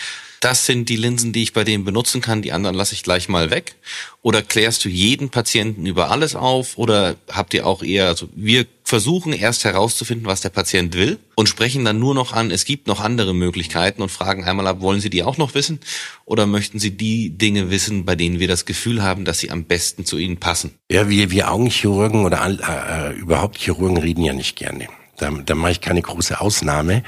das 0.45 0.67
sind 0.67 0.89
die 0.89 0.95
Linsen, 0.95 1.33
die 1.33 1.41
ich 1.41 1.53
bei 1.53 1.63
dem 1.63 1.85
benutzen 1.85 2.21
kann, 2.21 2.43
die 2.43 2.51
anderen 2.51 2.75
lasse 2.75 2.93
ich 2.93 3.01
gleich 3.01 3.29
mal 3.29 3.49
weg? 3.49 3.77
Oder 4.21 4.43
klärst 4.43 4.85
du 4.85 4.89
jeden 4.89 5.31
Patienten 5.31 5.87
über 5.87 6.11
alles 6.11 6.35
auf? 6.35 6.77
Oder 6.77 7.15
habt 7.31 7.55
ihr 7.55 7.65
auch 7.65 7.81
eher, 7.81 8.09
also 8.09 8.29
wir 8.35 8.67
versuchen 8.83 9.33
erst 9.33 9.63
herauszufinden, 9.63 10.27
was 10.27 10.41
der 10.41 10.49
Patient 10.49 10.93
will 10.93 11.17
und 11.33 11.49
sprechen 11.49 11.83
dann 11.83 11.97
nur 11.97 12.13
noch 12.13 12.33
an, 12.33 12.51
es 12.51 12.63
gibt 12.63 12.85
noch 12.85 12.99
andere 12.99 13.33
Möglichkeiten 13.33 14.03
und 14.03 14.09
fragen 14.11 14.43
einmal 14.43 14.67
ab, 14.67 14.81
wollen 14.81 15.01
Sie 15.01 15.09
die 15.09 15.23
auch 15.23 15.37
noch 15.37 15.55
wissen? 15.55 15.79
Oder 16.25 16.45
möchten 16.45 16.77
Sie 16.77 16.91
die 16.91 17.31
Dinge 17.31 17.71
wissen, 17.71 18.05
bei 18.05 18.15
denen 18.15 18.39
wir 18.39 18.47
das 18.47 18.65
Gefühl 18.65 19.01
haben, 19.01 19.25
dass 19.25 19.39
sie 19.39 19.49
am 19.49 19.63
besten 19.63 20.05
zu 20.05 20.19
Ihnen 20.19 20.37
passen? 20.37 20.75
Ja, 20.91 21.09
wir, 21.09 21.31
wir 21.31 21.51
Augenchirurgen 21.51 22.23
oder 22.23 22.45
äh, 22.45 23.17
überhaupt 23.17 23.57
Chirurgen 23.57 23.97
reden 23.97 24.23
ja 24.23 24.33
nicht 24.33 24.55
gerne. 24.55 24.87
Da, 25.17 25.31
da 25.31 25.55
mache 25.55 25.71
ich 25.73 25.81
keine 25.81 26.01
große 26.01 26.39
Ausnahme. 26.39 27.03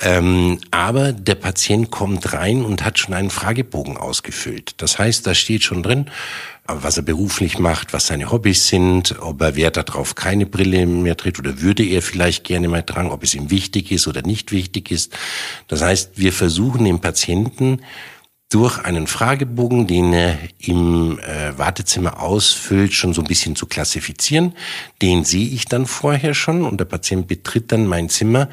Ähm, 0.00 0.60
aber 0.70 1.12
der 1.12 1.34
Patient 1.34 1.90
kommt 1.90 2.32
rein 2.32 2.64
und 2.64 2.84
hat 2.84 2.98
schon 2.98 3.14
einen 3.14 3.30
Fragebogen 3.30 3.96
ausgefüllt. 3.96 4.74
Das 4.78 4.98
heißt, 4.98 5.26
da 5.26 5.34
steht 5.34 5.62
schon 5.62 5.82
drin, 5.82 6.10
was 6.66 6.96
er 6.96 7.02
beruflich 7.02 7.58
macht, 7.58 7.92
was 7.92 8.06
seine 8.06 8.30
Hobbys 8.30 8.68
sind, 8.68 9.16
ob 9.20 9.42
er 9.42 9.56
Wert 9.56 9.76
darauf 9.76 10.14
keine 10.14 10.46
Brille 10.46 10.86
mehr 10.86 11.16
trägt 11.16 11.38
oder 11.38 11.60
würde 11.60 11.84
er 11.84 12.02
vielleicht 12.02 12.44
gerne 12.44 12.68
mal 12.68 12.82
tragen, 12.82 13.10
ob 13.10 13.22
es 13.24 13.34
ihm 13.34 13.50
wichtig 13.50 13.90
ist 13.90 14.06
oder 14.06 14.22
nicht 14.22 14.52
wichtig 14.52 14.90
ist. 14.90 15.16
Das 15.68 15.82
heißt, 15.82 16.12
wir 16.14 16.32
versuchen 16.32 16.84
dem 16.84 17.00
Patienten 17.00 17.80
durch 18.50 18.84
einen 18.84 19.06
Fragebogen, 19.06 19.86
den 19.86 20.12
er 20.12 20.36
im 20.58 21.18
äh, 21.20 21.56
Wartezimmer 21.56 22.20
ausfüllt, 22.20 22.92
schon 22.92 23.14
so 23.14 23.22
ein 23.22 23.28
bisschen 23.28 23.56
zu 23.56 23.66
klassifizieren. 23.66 24.54
Den 25.00 25.24
sehe 25.24 25.48
ich 25.48 25.66
dann 25.66 25.86
vorher 25.86 26.34
schon 26.34 26.62
und 26.62 26.78
der 26.78 26.84
Patient 26.84 27.28
betritt 27.28 27.72
dann 27.72 27.86
mein 27.86 28.08
Zimmer. 28.08 28.48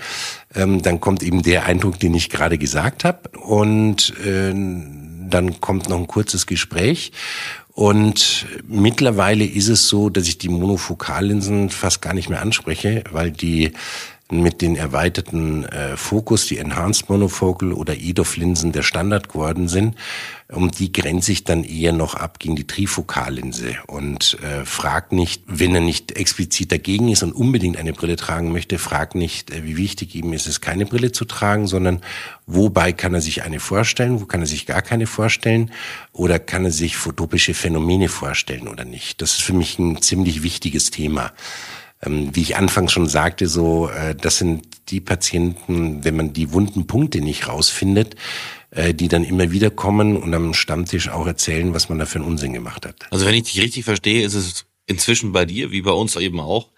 Ähm, 0.55 0.81
dann 0.83 1.01
kommt 1.01 1.23
eben 1.23 1.41
der 1.41 1.65
Eindruck, 1.65 1.99
den 1.99 2.13
ich 2.13 2.29
gerade 2.29 2.59
gesagt 2.59 3.03
habe 3.03 3.29
und 3.39 4.13
äh, 4.23 4.53
dann 4.53 5.59
kommt 5.59 5.89
noch 5.89 5.97
ein 5.97 6.07
kurzes 6.07 6.45
Gespräch 6.45 7.11
und 7.77 8.47
mittlerweile 8.67 9.45
ist 9.45 9.67
es 9.67 9.87
so, 9.87 10.09
dass 10.09 10.27
ich 10.27 10.39
die 10.39 10.49
Monofokallinsen 10.49 11.69
fast 11.69 12.01
gar 12.01 12.15
nicht 12.15 12.27
mehr 12.27 12.41
anspreche, 12.41 13.03
weil 13.11 13.29
die 13.29 13.73
mit 14.29 14.61
den 14.61 14.75
erweiterten 14.75 15.63
äh, 15.65 15.95
Fokus, 15.95 16.47
die 16.47 16.57
Enhanced 16.57 17.09
Monofocal 17.09 17.71
oder 17.71 17.95
EDOF-Linsen 17.95 18.73
der 18.73 18.83
Standard 18.83 19.29
geworden 19.29 19.67
sind. 19.67 19.95
Um 20.49 20.71
die 20.71 20.93
grenze 20.93 21.33
ich 21.33 21.43
dann 21.43 21.65
eher 21.65 21.91
noch 21.91 22.15
ab 22.15 22.39
gegen 22.39 22.55
die 22.55 22.67
Trifokallinse 22.67 23.75
und 23.87 24.37
äh, 24.41 24.63
frag 24.63 25.11
nicht, 25.11 25.43
wenn 25.45 25.75
er 25.75 25.81
nicht 25.81 26.13
explizit 26.13 26.71
dagegen 26.71 27.09
ist 27.09 27.21
und 27.21 27.33
unbedingt 27.33 27.75
eine 27.75 27.91
Brille 27.91 28.15
tragen 28.15 28.53
möchte, 28.53 28.79
frag 28.79 29.13
nicht, 29.13 29.51
äh, 29.51 29.63
wie 29.65 29.75
wichtig 29.75 30.15
ihm 30.15 30.31
ist 30.31 30.47
es, 30.47 30.61
keine 30.61 30.85
Brille 30.85 31.11
zu 31.11 31.25
tragen, 31.25 31.67
sondern 31.67 32.01
wobei 32.45 32.93
kann 32.93 33.13
er 33.13 33.21
sich 33.21 33.43
eine 33.43 33.59
vorstellen, 33.59 34.21
wo 34.21 34.25
kann 34.25 34.41
er 34.41 34.47
sich 34.47 34.65
gar 34.65 34.81
keine 34.81 35.05
vorstellen 35.05 35.71
oder 36.13 36.39
kann 36.39 36.63
er 36.63 36.71
sich 36.71 36.95
photopische 36.95 37.53
Phänomene 37.53 38.07
vorstellen 38.07 38.69
oder 38.69 38.85
nicht. 38.85 39.21
Das 39.21 39.33
ist 39.33 39.41
für 39.41 39.53
mich 39.53 39.79
ein 39.79 40.01
ziemlich 40.01 40.43
wichtiges 40.43 40.91
Thema 40.91 41.33
wie 42.01 42.41
ich 42.41 42.55
anfangs 42.55 42.91
schon 42.91 43.07
sagte, 43.07 43.47
so, 43.47 43.89
äh, 43.89 44.15
das 44.15 44.37
sind 44.37 44.67
die 44.89 45.01
Patienten, 45.01 46.03
wenn 46.03 46.15
man 46.15 46.33
die 46.33 46.53
wunden 46.53 46.87
Punkte 46.87 47.21
nicht 47.21 47.47
rausfindet, 47.47 48.15
äh, 48.71 48.93
die 48.93 49.07
dann 49.07 49.23
immer 49.23 49.51
wieder 49.51 49.71
kommen 49.71 50.15
und 50.15 50.33
am 50.33 50.53
Stammtisch 50.53 51.09
auch 51.09 51.25
erzählen, 51.25 51.73
was 51.73 51.89
man 51.89 51.99
da 51.99 52.05
für 52.05 52.19
einen 52.19 52.27
Unsinn 52.27 52.53
gemacht 52.53 52.85
hat. 52.85 52.95
Also 53.09 53.25
wenn 53.25 53.33
ich 53.33 53.43
dich 53.43 53.61
richtig 53.61 53.85
verstehe, 53.85 54.23
ist 54.23 54.35
es 54.35 54.65
inzwischen 54.85 55.31
bei 55.31 55.45
dir, 55.45 55.71
wie 55.71 55.81
bei 55.81 55.91
uns 55.91 56.15
eben 56.15 56.39
auch, 56.39 56.69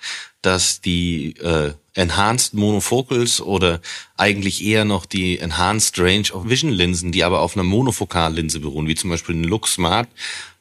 dass 0.41 0.81
die 0.81 1.35
äh, 1.37 1.73
Enhanced 1.93 2.53
Monofocals 2.53 3.41
oder 3.41 3.81
eigentlich 4.15 4.63
eher 4.63 4.85
noch 4.85 5.05
die 5.05 5.37
Enhanced 5.37 5.99
Range 5.99 6.31
of 6.31 6.47
Vision 6.47 6.71
Linsen, 6.71 7.11
die 7.11 7.23
aber 7.23 7.41
auf 7.41 7.55
einer 7.55 7.63
Monofokallinse 7.65 8.61
beruhen, 8.61 8.87
wie 8.87 8.95
zum 8.95 9.09
Beispiel 9.09 9.35
ein 9.35 9.43
Lux 9.43 9.73
Smart, 9.73 10.07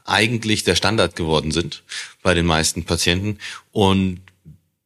eigentlich 0.04 0.64
der 0.64 0.74
Standard 0.74 1.16
geworden 1.16 1.52
sind 1.52 1.84
bei 2.22 2.34
den 2.34 2.46
meisten 2.46 2.84
Patienten 2.84 3.38
und 3.72 4.20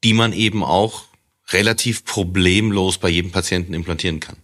die 0.05 0.15
man 0.15 0.33
eben 0.33 0.65
auch 0.65 1.05
relativ 1.51 2.05
problemlos 2.05 2.99
bei 2.99 3.09
jedem 3.09 3.31
Patienten 3.31 3.75
implantieren 3.75 4.21
kann. 4.21 4.37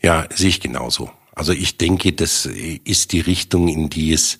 Ja, 0.00 0.26
sehe 0.34 0.48
ich 0.48 0.60
genauso. 0.60 1.10
Also 1.34 1.52
ich 1.52 1.76
denke, 1.76 2.12
das 2.12 2.46
ist 2.46 3.12
die 3.12 3.20
Richtung, 3.20 3.68
in 3.68 3.90
die 3.90 4.12
es 4.12 4.38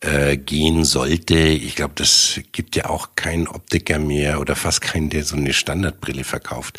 äh, 0.00 0.36
gehen 0.36 0.84
sollte. 0.84 1.38
Ich 1.38 1.74
glaube, 1.74 1.94
das 1.96 2.40
gibt 2.52 2.76
ja 2.76 2.90
auch 2.90 3.10
keinen 3.16 3.48
Optiker 3.48 3.98
mehr 3.98 4.40
oder 4.40 4.54
fast 4.54 4.80
keinen, 4.80 5.10
der 5.10 5.24
so 5.24 5.36
eine 5.36 5.52
Standardbrille 5.52 6.24
verkauft. 6.24 6.78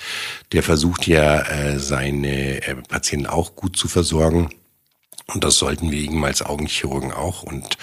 Der 0.51 0.63
versucht 0.63 1.07
ja 1.07 1.41
äh, 1.41 1.79
seine 1.79 2.61
äh, 2.61 2.75
Patienten 2.87 3.27
auch 3.27 3.55
gut 3.55 3.75
zu 3.75 3.87
versorgen. 3.87 4.49
Und 5.33 5.43
das 5.43 5.55
sollten 5.55 5.91
wir 5.91 5.99
eben 5.99 6.23
als 6.23 6.41
Augenchirurgen 6.41 7.11
auch. 7.11 7.43
Und 7.43 7.77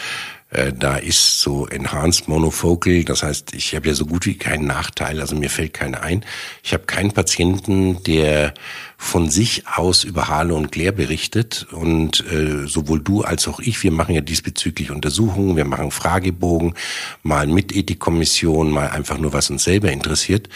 da 0.50 0.96
ist 0.96 1.40
so 1.40 1.66
Enhanced 1.66 2.28
Monofocal, 2.28 3.02
das 3.04 3.24
heißt, 3.24 3.54
ich 3.54 3.74
habe 3.74 3.88
ja 3.88 3.94
so 3.94 4.06
gut 4.06 4.24
wie 4.26 4.38
keinen 4.38 4.66
Nachteil, 4.66 5.20
also 5.20 5.34
mir 5.34 5.50
fällt 5.50 5.74
keiner 5.74 6.02
ein. 6.02 6.24
Ich 6.62 6.72
habe 6.72 6.84
keinen 6.84 7.10
Patienten, 7.10 8.02
der 8.04 8.54
von 8.96 9.30
sich 9.30 9.66
aus 9.66 10.04
über 10.04 10.28
Hale 10.28 10.54
und 10.54 10.70
Glare 10.70 10.92
berichtet 10.92 11.66
und 11.72 12.24
äh, 12.30 12.66
sowohl 12.66 13.00
du 13.00 13.22
als 13.22 13.48
auch 13.48 13.58
ich, 13.58 13.82
wir 13.82 13.90
machen 13.90 14.14
ja 14.14 14.20
diesbezüglich 14.20 14.90
Untersuchungen, 14.92 15.56
wir 15.56 15.64
machen 15.64 15.90
Fragebogen, 15.90 16.74
mal 17.22 17.48
mit 17.48 17.74
Ethikkommission, 17.74 18.70
mal 18.70 18.88
einfach 18.90 19.18
nur, 19.18 19.32
was 19.32 19.50
uns 19.50 19.64
selber 19.64 19.90
interessiert. 19.90 20.48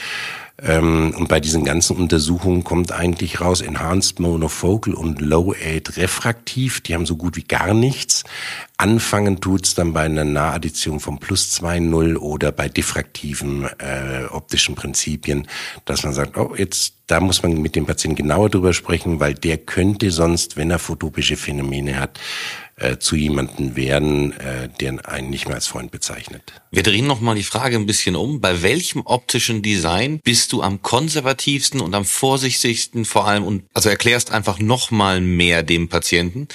Ähm, 0.60 1.14
und 1.16 1.28
bei 1.28 1.38
diesen 1.38 1.64
ganzen 1.64 1.96
Untersuchungen 1.96 2.64
kommt 2.64 2.90
eigentlich 2.90 3.40
raus 3.40 3.60
Enhanced 3.60 4.18
Monofocal 4.18 4.94
und 4.94 5.20
Low 5.20 5.54
Aid 5.54 5.96
refraktiv. 5.96 6.80
Die 6.80 6.94
haben 6.94 7.06
so 7.06 7.16
gut 7.16 7.36
wie 7.36 7.44
gar 7.44 7.74
nichts. 7.74 8.24
Anfangen 8.76 9.40
tut's 9.40 9.74
dann 9.74 9.92
bei 9.92 10.02
einer 10.02 10.24
Nahaddition 10.24 10.98
von 10.98 11.18
plus 11.18 11.56
2,0 11.60 12.16
oder 12.16 12.50
bei 12.50 12.68
diffraktiven 12.68 13.68
äh, 13.78 14.24
optischen 14.30 14.74
Prinzipien, 14.74 15.46
dass 15.84 16.02
man 16.02 16.12
sagt, 16.12 16.36
oh, 16.36 16.54
jetzt 16.56 16.94
da 17.08 17.20
muss 17.20 17.42
man 17.42 17.60
mit 17.62 17.74
dem 17.74 17.86
Patienten 17.86 18.16
genauer 18.16 18.50
drüber 18.50 18.74
sprechen, 18.74 19.18
weil 19.18 19.32
der 19.34 19.56
könnte 19.56 20.10
sonst, 20.10 20.56
wenn 20.56 20.70
er 20.70 20.78
photopische 20.78 21.36
Phänomene 21.36 21.98
hat, 21.98 22.20
äh, 22.78 22.98
zu 22.98 23.16
jemanden 23.16 23.76
werden, 23.76 24.32
äh, 24.32 24.68
der 24.80 25.08
einen 25.08 25.30
nicht 25.30 25.46
mehr 25.46 25.56
als 25.56 25.66
Freund 25.66 25.90
bezeichnet. 25.90 26.42
Wir 26.70 26.82
drehen 26.82 27.06
nochmal 27.06 27.34
die 27.34 27.42
Frage 27.42 27.76
ein 27.76 27.86
bisschen 27.86 28.16
um. 28.16 28.40
Bei 28.40 28.62
welchem 28.62 29.02
optischen 29.04 29.62
Design 29.62 30.20
bist 30.22 30.52
du 30.52 30.62
am 30.62 30.82
konservativsten 30.82 31.80
und 31.80 31.94
am 31.94 32.04
vorsichtigsten 32.04 33.04
vor 33.04 33.26
allem 33.26 33.44
und 33.44 33.64
also 33.74 33.88
erklärst 33.88 34.30
einfach 34.30 34.58
nochmal 34.58 35.20
mehr 35.20 35.62
dem 35.62 35.88
Patienten 35.88 36.48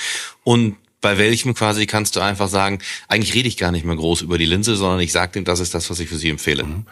und 0.44 0.78
bei 1.04 1.18
welchem 1.18 1.54
quasi 1.54 1.86
kannst 1.86 2.16
du 2.16 2.22
einfach 2.22 2.48
sagen, 2.48 2.80
eigentlich 3.10 3.36
rede 3.36 3.50
ich 3.50 3.58
gar 3.58 3.72
nicht 3.72 3.86
mehr 3.86 3.98
groß 3.98 4.22
über 4.22 4.38
die 4.38 4.46
Linse, 4.46 4.78
sondern 4.78 5.02
ich 5.02 5.12
sage 5.12 5.34
dem, 5.34 5.44
das 5.44 5.60
ist 5.60 5.76
das, 5.76 5.90
was 5.90 6.00
ich 6.00 6.08
für 6.08 6.16
sie 6.16 6.30
empfehle. 6.30 6.64
Mhm. 6.64 6.86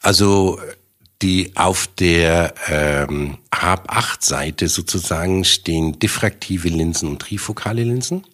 Also 0.00 0.60
die 1.22 1.52
auf 1.56 1.88
der 1.98 2.54
ähm, 2.68 3.38
Hab-8-Seite 3.52 4.68
sozusagen 4.68 5.44
stehen 5.44 5.98
diffraktive 5.98 6.68
Linsen 6.68 7.08
und 7.08 7.20
trifokale 7.20 7.82
Linsen, 7.82 8.24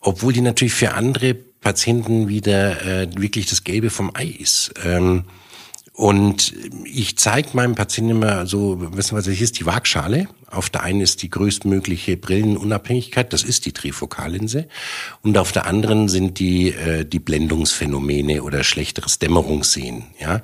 obwohl 0.00 0.32
die 0.32 0.42
natürlich 0.42 0.74
für 0.74 0.94
andere 0.94 1.34
Patienten 1.34 2.28
wieder 2.28 2.84
äh, 2.84 3.08
wirklich 3.16 3.46
das 3.46 3.64
Gelbe 3.64 3.90
vom 3.90 4.10
Ei 4.14 4.26
ist. 4.26 4.72
Ähm, 4.84 5.24
und 5.98 6.54
ich 6.84 7.18
zeige 7.18 7.48
meinem 7.54 7.74
Patienten 7.74 8.10
immer 8.10 8.46
so, 8.46 8.76
wissen 8.96 9.16
wir, 9.16 9.32
hier 9.32 9.42
ist 9.42 9.58
die 9.58 9.66
Waagschale. 9.66 10.28
Auf 10.48 10.70
der 10.70 10.84
einen 10.84 11.00
ist 11.00 11.22
die 11.22 11.28
größtmögliche 11.28 12.16
Brillenunabhängigkeit, 12.16 13.32
das 13.32 13.42
ist 13.42 13.66
die 13.66 13.72
Trifokallinse. 13.72 14.68
Und 15.22 15.36
auf 15.36 15.50
der 15.50 15.66
anderen 15.66 16.08
sind 16.08 16.38
die, 16.38 16.68
äh, 16.68 17.04
die 17.04 17.18
Blendungsphänomene 17.18 18.44
oder 18.44 18.62
schlechteres 18.62 19.18
Dämmerungssehen. 19.18 20.04
Ja? 20.20 20.40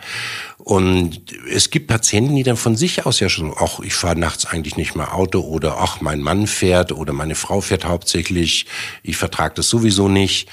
Und 0.59 1.23
es 1.49 1.71
gibt 1.71 1.87
Patienten, 1.87 2.35
die 2.35 2.43
dann 2.43 2.57
von 2.57 2.75
sich 2.75 3.07
aus 3.07 3.21
ja 3.21 3.29
schon, 3.29 3.55
ach, 3.57 3.79
ich 3.79 3.95
fahre 3.95 4.19
nachts 4.19 4.47
eigentlich 4.47 4.77
nicht 4.77 4.97
mehr 4.97 5.15
Auto 5.15 5.39
oder 5.39 5.79
ach, 5.79 6.01
mein 6.01 6.21
Mann 6.21 6.49
fährt 6.49 6.91
oder 6.91 7.13
meine 7.13 7.37
Frau 7.37 7.61
fährt 7.61 7.85
hauptsächlich, 7.85 8.67
ich 9.05 9.17
vertrage 9.17 9.55
das 9.55 9.69
sowieso 9.69 10.09
nicht. 10.09 10.49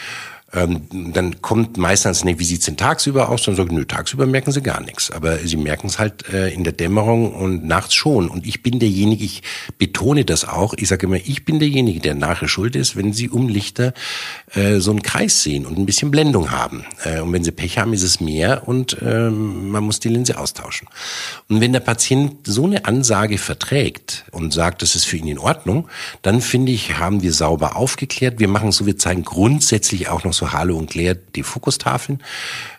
Ähm, 0.53 1.13
dann 1.13 1.41
kommt 1.41 1.77
meistens, 1.77 2.23
nee, 2.23 2.37
wie 2.37 2.43
sieht's 2.43 2.65
denn 2.65 2.77
tagsüber 2.77 3.29
aus? 3.29 3.43
Dann 3.43 3.55
sagen, 3.55 3.75
nö, 3.75 3.85
tagsüber 3.85 4.25
merken 4.25 4.51
sie 4.51 4.61
gar 4.61 4.81
nichts. 4.81 5.09
Aber 5.11 5.37
sie 5.37 5.57
merken 5.57 5.87
es 5.87 5.97
halt 5.97 6.27
äh, 6.29 6.49
in 6.49 6.63
der 6.63 6.73
Dämmerung 6.73 7.33
und 7.33 7.65
nachts 7.65 7.93
schon. 7.93 8.27
Und 8.27 8.45
ich 8.45 8.61
bin 8.61 8.79
derjenige, 8.79 9.23
ich 9.23 9.43
betone 9.77 10.25
das 10.25 10.47
auch, 10.47 10.73
ich 10.75 10.87
sage 10.87 11.07
immer, 11.07 11.17
ich 11.17 11.45
bin 11.45 11.59
derjenige, 11.59 11.99
der 11.99 12.15
nachher 12.15 12.47
schuld 12.47 12.75
ist, 12.75 12.95
wenn 12.95 13.13
sie 13.13 13.29
um 13.29 13.47
Lichter 13.47 13.93
äh, 14.53 14.79
so 14.79 14.91
einen 14.91 15.03
Kreis 15.03 15.41
sehen 15.43 15.65
und 15.65 15.77
ein 15.77 15.85
bisschen 15.85 16.11
Blendung 16.11 16.51
haben. 16.51 16.85
Äh, 17.03 17.21
und 17.21 17.31
wenn 17.31 17.43
sie 17.43 17.51
Pech 17.51 17.77
haben, 17.77 17.93
ist 17.93 18.03
es 18.03 18.19
mehr 18.19 18.67
und 18.67 18.97
ähm, 19.01 19.69
man 19.69 19.83
muss 19.83 19.99
die 19.99 20.09
Linse 20.09 20.37
austauschen. 20.37 20.87
Und 21.47 21.61
wenn 21.61 21.73
der 21.73 21.79
Patient 21.79 22.45
so 22.45 22.65
eine 22.65 22.85
Ansage 22.85 23.37
verträgt 23.37 24.25
und 24.31 24.53
sagt, 24.53 24.81
das 24.81 24.95
ist 24.95 25.05
für 25.05 25.17
ihn 25.17 25.27
in 25.27 25.39
Ordnung, 25.39 25.87
dann 26.21 26.41
finde 26.41 26.71
ich, 26.71 26.97
haben 26.97 27.21
wir 27.21 27.31
sauber 27.31 27.75
aufgeklärt. 27.75 28.39
Wir 28.39 28.47
machen 28.47 28.71
so, 28.71 28.85
wir 28.85 28.97
zeigen 28.97 29.23
grundsätzlich 29.23 30.09
auch 30.09 30.23
noch 30.23 30.33
so 30.33 30.40
so 30.41 30.51
Halo 30.51 30.75
und 30.75 30.89
Claire 30.89 31.15
die 31.15 31.43
Fokustafeln. 31.43 32.21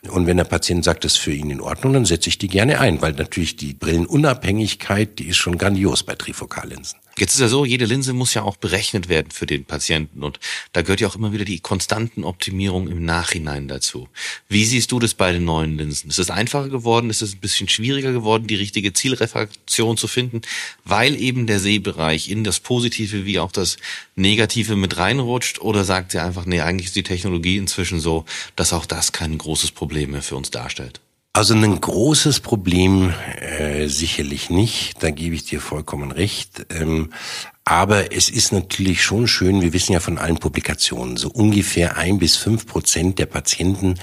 Und 0.09 0.27
wenn 0.27 0.37
der 0.37 0.44
Patient 0.44 0.85
sagt, 0.85 1.05
das 1.05 1.12
ist 1.12 1.18
für 1.18 1.33
ihn 1.33 1.51
in 1.51 1.61
Ordnung, 1.61 1.92
dann 1.92 2.05
setze 2.05 2.29
ich 2.29 2.38
die 2.38 2.48
gerne 2.48 2.81
ein, 2.81 3.01
weil 3.01 3.12
natürlich 3.12 3.57
die 3.57 3.72
Brillenunabhängigkeit, 3.72 5.18
die 5.18 5.29
ist 5.29 5.37
schon 5.37 5.57
grandios 5.57 6.03
bei 6.03 6.14
Trifokallinsen. 6.14 6.98
Jetzt 7.22 7.35
ist 7.35 7.40
ja 7.40 7.46
so, 7.46 7.64
jede 7.64 7.85
Linse 7.85 8.14
muss 8.14 8.35
ja 8.35 8.42
auch 8.42 8.56
berechnet 8.56 9.08
werden 9.08 9.30
für 9.30 9.46
den 9.46 9.64
Patienten 9.64 10.24
und 10.24 10.40
da 10.72 10.82
gehört 10.82 11.00
ja 11.00 11.06
auch 11.06 11.14
immer 11.14 11.32
wieder 11.32 11.44
die 11.44 11.61
konstanten 11.61 12.24
Optimierung 12.24 12.88
im 12.88 13.04
Nachhinein 13.04 13.68
dazu. 13.68 14.08
Wie 14.48 14.64
siehst 14.64 14.90
du 14.90 14.98
das 14.98 15.14
bei 15.14 15.30
den 15.30 15.44
neuen 15.44 15.78
Linsen? 15.78 16.11
Ist 16.11 16.18
es 16.18 16.30
einfacher 16.30 16.68
geworden? 16.68 17.11
Ist 17.11 17.22
es 17.22 17.35
ein 17.35 17.38
bisschen 17.38 17.68
schwieriger 17.68 18.11
geworden, 18.11 18.48
die 18.48 18.56
richtige 18.56 18.92
Zielrefraktion 18.92 19.96
zu 19.96 20.08
finden, 20.08 20.40
weil 20.85 21.14
eben 21.14 21.46
der 21.46 21.61
Sehbereich 21.61 22.28
in 22.28 22.42
das 22.42 22.58
Positive 22.58 23.24
wie 23.24 23.38
auch 23.38 23.52
das 23.52 23.76
Negative 24.16 24.74
mit 24.74 24.96
reinrutscht? 24.96 25.61
Oder 25.61 25.85
sagt 25.85 26.14
ihr 26.14 26.24
einfach, 26.24 26.44
nee, 26.44 26.61
eigentlich 26.61 26.88
ist 26.88 26.96
die 26.96 27.04
Technologie 27.04 27.56
inzwischen 27.56 28.00
so, 28.00 28.24
dass 28.56 28.72
auch 28.72 28.85
das 28.85 29.12
kein 29.12 29.38
großes 29.38 29.70
Problem 29.70 30.11
mehr 30.11 30.22
für 30.22 30.35
uns 30.35 30.50
darstellt? 30.50 31.00
Also 31.34 31.54
ein 31.54 31.80
großes 31.80 32.40
Problem 32.40 33.14
äh, 33.40 33.86
sicherlich 33.88 34.50
nicht, 34.50 35.02
da 35.02 35.10
gebe 35.10 35.34
ich 35.34 35.44
dir 35.44 35.62
vollkommen 35.62 36.12
recht. 36.12 36.66
Ähm, 36.68 37.10
aber 37.64 38.12
es 38.12 38.28
ist 38.28 38.52
natürlich 38.52 39.02
schon 39.02 39.26
schön, 39.26 39.62
wir 39.62 39.72
wissen 39.72 39.94
ja 39.94 40.00
von 40.00 40.18
allen 40.18 40.36
Publikationen, 40.36 41.16
so 41.16 41.30
ungefähr 41.30 41.96
ein 41.96 42.18
bis 42.18 42.36
fünf 42.36 42.66
Prozent 42.66 43.18
der 43.18 43.26
Patienten 43.26 43.94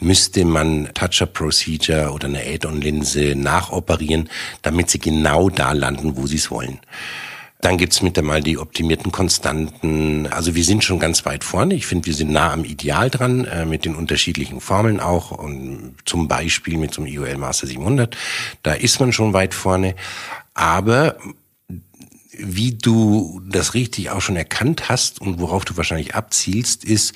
müsste 0.00 0.44
man 0.44 0.92
Touch-Up-Procedure 0.92 2.10
oder 2.10 2.26
eine 2.26 2.44
Add-on-Linse 2.44 3.36
nachoperieren, 3.36 4.28
damit 4.62 4.90
sie 4.90 4.98
genau 4.98 5.50
da 5.50 5.70
landen, 5.70 6.16
wo 6.16 6.26
sie 6.26 6.38
es 6.38 6.50
wollen. 6.50 6.80
Dann 7.62 7.78
gibt's 7.78 8.02
mit 8.02 8.18
einmal 8.18 8.42
die 8.42 8.58
optimierten 8.58 9.12
Konstanten. 9.12 10.26
Also 10.26 10.56
wir 10.56 10.64
sind 10.64 10.82
schon 10.82 10.98
ganz 10.98 11.24
weit 11.24 11.44
vorne. 11.44 11.74
Ich 11.74 11.86
finde, 11.86 12.06
wir 12.06 12.14
sind 12.14 12.32
nah 12.32 12.52
am 12.52 12.64
Ideal 12.64 13.08
dran, 13.08 13.44
äh, 13.44 13.64
mit 13.64 13.84
den 13.84 13.94
unterschiedlichen 13.94 14.60
Formeln 14.60 14.98
auch. 14.98 15.30
Und 15.30 15.94
zum 16.04 16.26
Beispiel 16.26 16.76
mit 16.76 16.92
so 16.92 17.02
einem 17.02 17.12
IOL 17.12 17.36
Master 17.36 17.68
700. 17.68 18.16
Da 18.64 18.72
ist 18.72 18.98
man 18.98 19.12
schon 19.12 19.32
weit 19.32 19.54
vorne. 19.54 19.94
Aber 20.54 21.16
wie 22.36 22.74
du 22.74 23.40
das 23.48 23.74
richtig 23.74 24.10
auch 24.10 24.20
schon 24.20 24.36
erkannt 24.36 24.88
hast 24.88 25.20
und 25.20 25.38
worauf 25.38 25.64
du 25.64 25.76
wahrscheinlich 25.76 26.16
abzielst, 26.16 26.84
ist, 26.84 27.14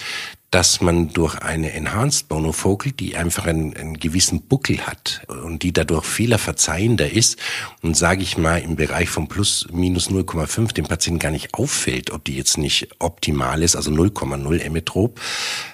dass 0.50 0.80
man 0.80 1.12
durch 1.12 1.36
eine 1.38 1.72
Enhanced 1.72 2.30
Monofocal, 2.30 2.92
die 2.92 3.16
einfach 3.16 3.46
einen, 3.46 3.76
einen 3.76 3.98
gewissen 3.98 4.42
Buckel 4.42 4.86
hat 4.86 5.22
und 5.28 5.62
die 5.62 5.72
dadurch 5.72 6.04
fehlerverzeihender 6.04 7.10
ist 7.10 7.38
und 7.82 7.96
sage 7.96 8.22
ich 8.22 8.38
mal 8.38 8.58
im 8.58 8.76
Bereich 8.76 9.08
von 9.08 9.28
plus 9.28 9.66
minus 9.72 10.08
0,5 10.08 10.72
dem 10.72 10.86
Patienten 10.86 11.18
gar 11.18 11.30
nicht 11.30 11.54
auffällt, 11.54 12.10
ob 12.10 12.24
die 12.24 12.36
jetzt 12.36 12.58
nicht 12.58 12.88
optimal 13.00 13.62
ist, 13.62 13.76
also 13.76 13.90
0,0 13.90 14.60
Emmetrop. 14.60 15.20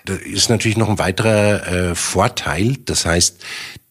Das 0.04 0.18
ist 0.18 0.48
natürlich 0.48 0.78
noch 0.78 0.88
ein 0.88 0.98
weiterer 0.98 1.66
äh, 1.66 1.94
Vorteil. 1.94 2.76
Das 2.84 3.04
heißt, 3.04 3.44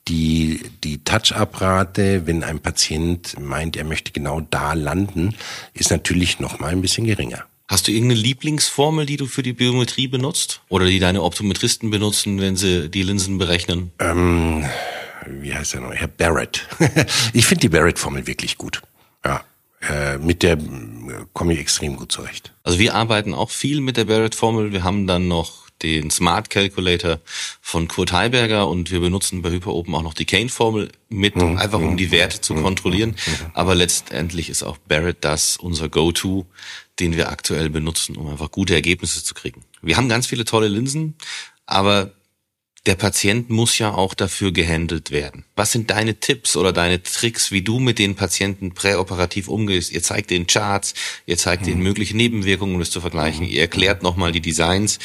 die, 0.08 0.62
die 0.84 1.04
Touch-Up-Rate, 1.04 2.26
wenn 2.26 2.44
ein 2.44 2.60
Patient 2.60 3.40
meint, 3.40 3.78
er 3.78 3.86
möchte 3.86 4.12
genau 4.12 4.42
da 4.42 4.74
landen, 4.74 5.36
ist 5.74 5.92
natürlich 5.92 6.40
noch 6.40 6.60
mal 6.60 6.72
ein 6.72 6.82
bisschen 6.82 7.06
geringer. 7.06 7.46
Hast 7.72 7.88
du 7.88 7.94
irgendeine 7.94 8.20
Lieblingsformel, 8.20 9.06
die 9.06 9.16
du 9.16 9.28
für 9.28 9.44
die 9.44 9.54
Biometrie 9.54 10.10
benutzt? 10.10 10.60
Oder 10.68 10.88
die 10.88 11.00
deine 11.00 11.24
Optometristen 11.24 11.90
benutzen, 11.90 12.42
wenn 12.42 12.58
sie 12.58 12.90
die 12.90 13.02
Linsen 13.02 13.38
berechnen? 13.38 13.94
Ähm, 13.98 14.66
wie 15.26 15.56
heißt 15.56 15.76
er 15.76 15.80
noch? 15.80 15.94
Herr 15.94 16.10
Barrett. 16.10 16.68
ich 17.34 17.46
finde 17.46 17.62
die 17.62 17.70
Barrett-Formel 17.70 18.28
wirklich 18.28 18.58
gut. 18.58 18.82
Ja. 19.24 19.46
Äh, 19.88 20.18
mit 20.18 20.44
der 20.44 20.58
komme 21.32 21.54
ich 21.54 21.60
extrem 21.60 21.96
gut 21.96 22.12
zurecht. 22.12 22.52
Also 22.64 22.78
wir 22.78 22.94
arbeiten 22.94 23.34
auch 23.34 23.50
viel 23.50 23.80
mit 23.80 23.96
der 23.96 24.04
Barrett-Formel. 24.04 24.74
Wir 24.74 24.84
haben 24.84 25.08
dann 25.08 25.30
noch 25.30 25.61
den 25.84 26.10
Smart 26.10 26.50
Calculator 26.50 27.20
von 27.62 27.88
Kurt 27.88 28.12
Heiberger 28.12 28.68
und 28.68 28.92
wir 28.92 29.00
benutzen 29.00 29.42
bei 29.42 29.52
HyperOpen 29.52 29.94
auch 29.96 30.04
noch 30.04 30.14
die 30.14 30.26
Kane-Formel 30.26 30.92
mit, 31.10 31.36
mhm. 31.36 31.58
einfach 31.58 31.80
um 31.80 31.98
die 31.98 32.12
Werte 32.12 32.42
zu 32.42 32.54
mhm. 32.54 32.64
kontrollieren. 32.64 33.10
Mhm. 33.12 33.46
Aber 33.54 33.76
letztendlich 33.76 34.50
ist 34.50 34.64
auch 34.64 34.78
Barrett 34.78 35.18
das 35.22 35.58
unser 35.58 35.90
Go-To, 35.90 36.46
den 37.00 37.16
wir 37.16 37.30
aktuell 37.30 37.70
benutzen, 37.70 38.16
um 38.16 38.28
einfach 38.28 38.52
gute 38.52 38.74
Ergebnisse 38.76 39.24
zu 39.24 39.34
kriegen. 39.34 39.64
Wir 39.82 39.98
haben 39.98 40.10
ganz 40.10 40.28
viele 40.28 40.46
tolle 40.46 40.68
Linsen, 40.68 41.16
Aber 41.66 42.12
der 42.88 42.96
Patient 42.96 43.50
muss 43.50 43.78
ja 43.78 43.94
auch 43.94 44.16
dafür 44.16 44.52
gehandelt 44.52 45.12
werden. 45.12 45.46
Was 45.56 45.72
sind 45.72 45.92
deine 45.92 46.20
Tipps 46.20 46.56
oder 46.56 46.74
deine 46.74 47.04
Tricks, 47.04 47.52
wie 47.52 47.62
du 47.62 47.80
mit 47.80 48.00
den 48.00 48.16
Patienten 48.16 48.74
präoperativ 48.74 49.48
umgehst? 49.48 49.92
Ihr 49.92 50.02
zeigt 50.02 50.32
den 50.32 50.48
Charts, 50.48 50.96
ihr 51.28 51.38
zeigt 51.38 51.64
mhm. 51.64 51.68
den 51.68 51.82
möglichen 51.82 52.18
Nebenwirkungen, 52.18 52.74
um 52.74 52.80
das 52.80 52.90
zu 52.90 53.00
vergleichen. 53.00 53.46
Mhm. 53.46 53.52
Ihr 53.52 53.62
erklärt 53.62 54.02
nochmal 54.02 54.32
die 54.32 54.42
Designs. 54.42 54.98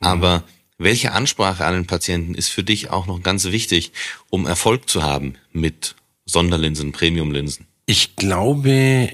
Mhm. 0.00 0.06
Aber 0.06 0.44
welche 0.78 1.12
Ansprache 1.12 1.64
an 1.64 1.74
den 1.74 1.86
Patienten 1.86 2.34
ist 2.34 2.48
für 2.48 2.62
dich 2.62 2.90
auch 2.90 3.06
noch 3.06 3.22
ganz 3.22 3.44
wichtig, 3.46 3.92
um 4.30 4.46
Erfolg 4.46 4.88
zu 4.88 5.02
haben 5.02 5.34
mit 5.52 5.96
Sonderlinsen, 6.26 6.92
Premiumlinsen? 6.92 7.66
Ich 7.86 8.16
glaube, 8.16 9.10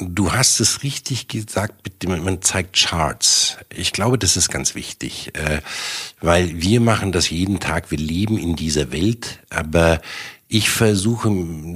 Du 0.00 0.32
hast 0.32 0.60
es 0.60 0.84
richtig 0.84 1.26
gesagt, 1.26 2.06
man 2.06 2.40
zeigt 2.40 2.76
Charts. 2.76 3.56
Ich 3.74 3.92
glaube, 3.92 4.16
das 4.16 4.36
ist 4.36 4.48
ganz 4.48 4.76
wichtig, 4.76 5.32
äh, 5.34 5.60
weil 6.20 6.62
wir 6.62 6.80
machen 6.80 7.10
das 7.10 7.30
jeden 7.30 7.58
Tag, 7.58 7.90
wir 7.90 7.98
leben 7.98 8.38
in 8.38 8.54
dieser 8.54 8.92
Welt, 8.92 9.40
aber 9.50 10.00
ich 10.50 10.70
versuche 10.70 11.30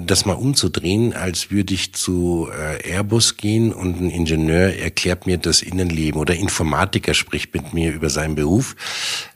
das 0.07 0.25
mal 0.25 0.33
umzudrehen, 0.33 1.13
als 1.13 1.51
würde 1.51 1.75
ich 1.75 1.93
zu 1.93 2.49
äh, 2.51 2.91
Airbus 2.91 3.37
gehen 3.37 3.71
und 3.71 4.01
ein 4.01 4.09
Ingenieur 4.09 4.75
erklärt 4.75 5.27
mir 5.27 5.37
das 5.37 5.61
Innenleben 5.61 6.19
oder 6.19 6.35
Informatiker 6.35 7.13
spricht 7.13 7.53
mit 7.53 7.75
mir 7.75 7.93
über 7.93 8.09
seinen 8.09 8.35
Beruf. 8.35 8.75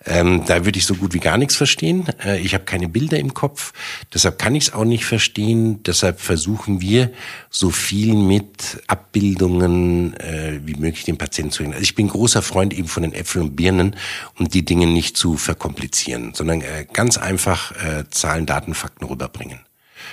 Ähm, 0.07 0.44
da 0.46 0.64
würde 0.64 0.79
ich 0.79 0.87
so 0.87 0.94
gut 0.94 1.12
wie 1.12 1.18
gar 1.18 1.37
nichts 1.37 1.55
verstehen. 1.55 2.07
Äh, 2.25 2.40
ich 2.40 2.55
habe 2.55 2.64
keine 2.64 2.88
Bilder 2.88 3.18
im 3.18 3.35
Kopf, 3.35 3.75
deshalb 4.14 4.38
kann 4.38 4.55
ich 4.55 4.68
es 4.68 4.72
auch 4.72 4.85
nicht 4.85 5.05
verstehen. 5.05 5.83
Deshalb 5.83 6.20
versuchen 6.20 6.81
wir 6.81 7.11
so 7.51 7.70
viel 7.70 8.14
mit 8.14 8.83
Abbildungen 8.87 10.14
äh, 10.14 10.61
wie 10.64 10.77
möglich 10.77 11.05
den 11.05 11.18
Patienten 11.18 11.53
zu 11.53 11.62
reden. 11.62 11.75
Also 11.75 11.83
ich 11.83 11.94
bin 11.94 12.09
großer 12.09 12.40
Freund 12.40 12.72
eben 12.72 12.88
von 12.88 13.03
den 13.03 13.12
Äpfeln 13.12 13.46
und 13.49 13.57
Birnen, 13.57 13.96
um 14.38 14.49
die 14.49 14.64
Dinge 14.64 14.87
nicht 14.87 15.18
zu 15.18 15.37
verkomplizieren, 15.37 16.33
sondern 16.33 16.62
äh, 16.62 16.87
ganz 16.90 17.18
einfach 17.18 17.72
äh, 17.72 18.05
Zahlen, 18.09 18.46
Daten, 18.46 18.72
Fakten 18.72 19.05
rüberbringen 19.27 19.61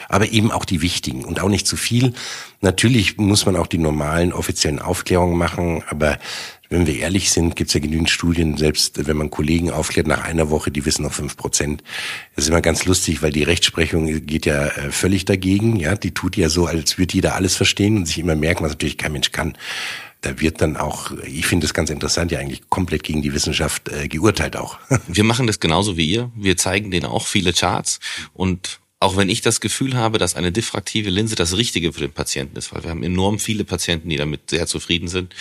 aber 0.10 0.32
eben 0.32 0.52
auch 0.52 0.66
die 0.66 0.82
wichtigen 0.82 1.24
und 1.24 1.40
auch 1.40 1.50
nicht 1.50 1.68
zu 1.68 1.76
viel. 1.76 2.14
Natürlich 2.62 3.18
muss 3.18 3.46
man 3.46 3.56
auch 3.56 3.68
die 3.68 3.78
normalen 3.78 4.34
offiziellen 4.34 4.80
Aufklärungen 4.80 5.38
machen, 5.38 5.84
aber 5.90 6.20
wenn 6.70 6.88
wir 6.88 6.98
ehrlich 6.98 7.32
sind, 7.32 7.56
gibt 7.56 7.70
es 7.70 7.74
ja 7.76 7.80
genügend 7.80 8.10
Studien, 8.10 8.58
selbst 8.58 9.08
wenn 9.08 9.18
man 9.18 9.30
Kollegen 9.30 9.72
aufklärt 9.72 10.08
nach 10.08 10.24
einer 10.24 10.50
Woche, 10.50 10.72
die 10.72 10.86
wissen 10.86 11.04
noch 11.04 11.14
fünf 11.14 11.38
Prozent. 11.38 11.84
Das 12.36 12.46
ist 12.46 12.50
immer 12.50 12.62
ganz 12.62 12.86
lustig, 12.86 13.22
weil 13.22 13.32
die 13.32 13.44
Rechtsprechung 13.44 14.26
geht 14.26 14.46
ja 14.46 14.68
äh, 14.68 14.92
völlig 14.92 15.26
dagegen. 15.26 15.76
Ja, 15.76 15.96
die 15.96 16.14
tut 16.14 16.36
ja 16.36 16.50
so, 16.50 16.66
als 16.66 16.98
würde 16.98 17.14
jeder 17.14 17.36
alles 17.36 17.56
verstehen 17.56 17.98
und 17.98 18.08
sich 18.08 18.18
immer 18.18 18.36
merken, 18.36 18.64
was 18.64 18.72
natürlich 18.72 18.98
kein 18.98 19.12
Mensch 19.12 19.32
kann 19.32 19.56
da 20.22 20.40
wird 20.40 20.62
dann 20.62 20.78
auch, 20.78 21.12
ich 21.26 21.46
finde 21.46 21.66
es 21.66 21.74
ganz 21.74 21.90
interessant, 21.90 22.32
ja 22.32 22.40
eigentlich 22.40 22.70
komplett 22.70 23.04
gegen 23.04 23.22
die 23.22 23.34
Wissenschaft 23.34 23.90
äh, 23.90 24.08
geurteilt 24.08 24.56
auch. 24.56 24.80
Wir 25.10 25.26
machen 25.26 25.48
das 25.48 25.60
genauso 25.60 25.98
wie 25.98 26.10
ihr. 26.10 26.32
Wir 26.34 26.56
zeigen 26.56 26.92
denen 26.92 27.06
auch 27.06 27.28
viele 27.28 27.52
Charts 27.52 28.00
und 28.34 28.80
auch 29.04 29.18
wenn 29.18 29.30
ich 29.30 29.42
das 29.42 29.60
Gefühl 29.60 29.96
habe, 29.96 30.18
dass 30.18 30.36
eine 30.36 30.52
diffraktive 30.52 31.10
Linse 31.10 31.36
das 31.36 31.58
Richtige 31.58 31.92
für 31.94 32.00
den 32.00 32.14
Patienten 32.14 32.58
ist, 32.58 32.74
weil 32.74 32.84
wir 32.84 32.90
haben 32.90 33.04
enorm 33.04 33.38
viele 33.38 33.66
Patienten, 33.66 34.10
die 34.10 34.16
damit 34.18 34.50
sehr 34.50 34.66
zufrieden 34.66 35.08
sind, 35.08 35.36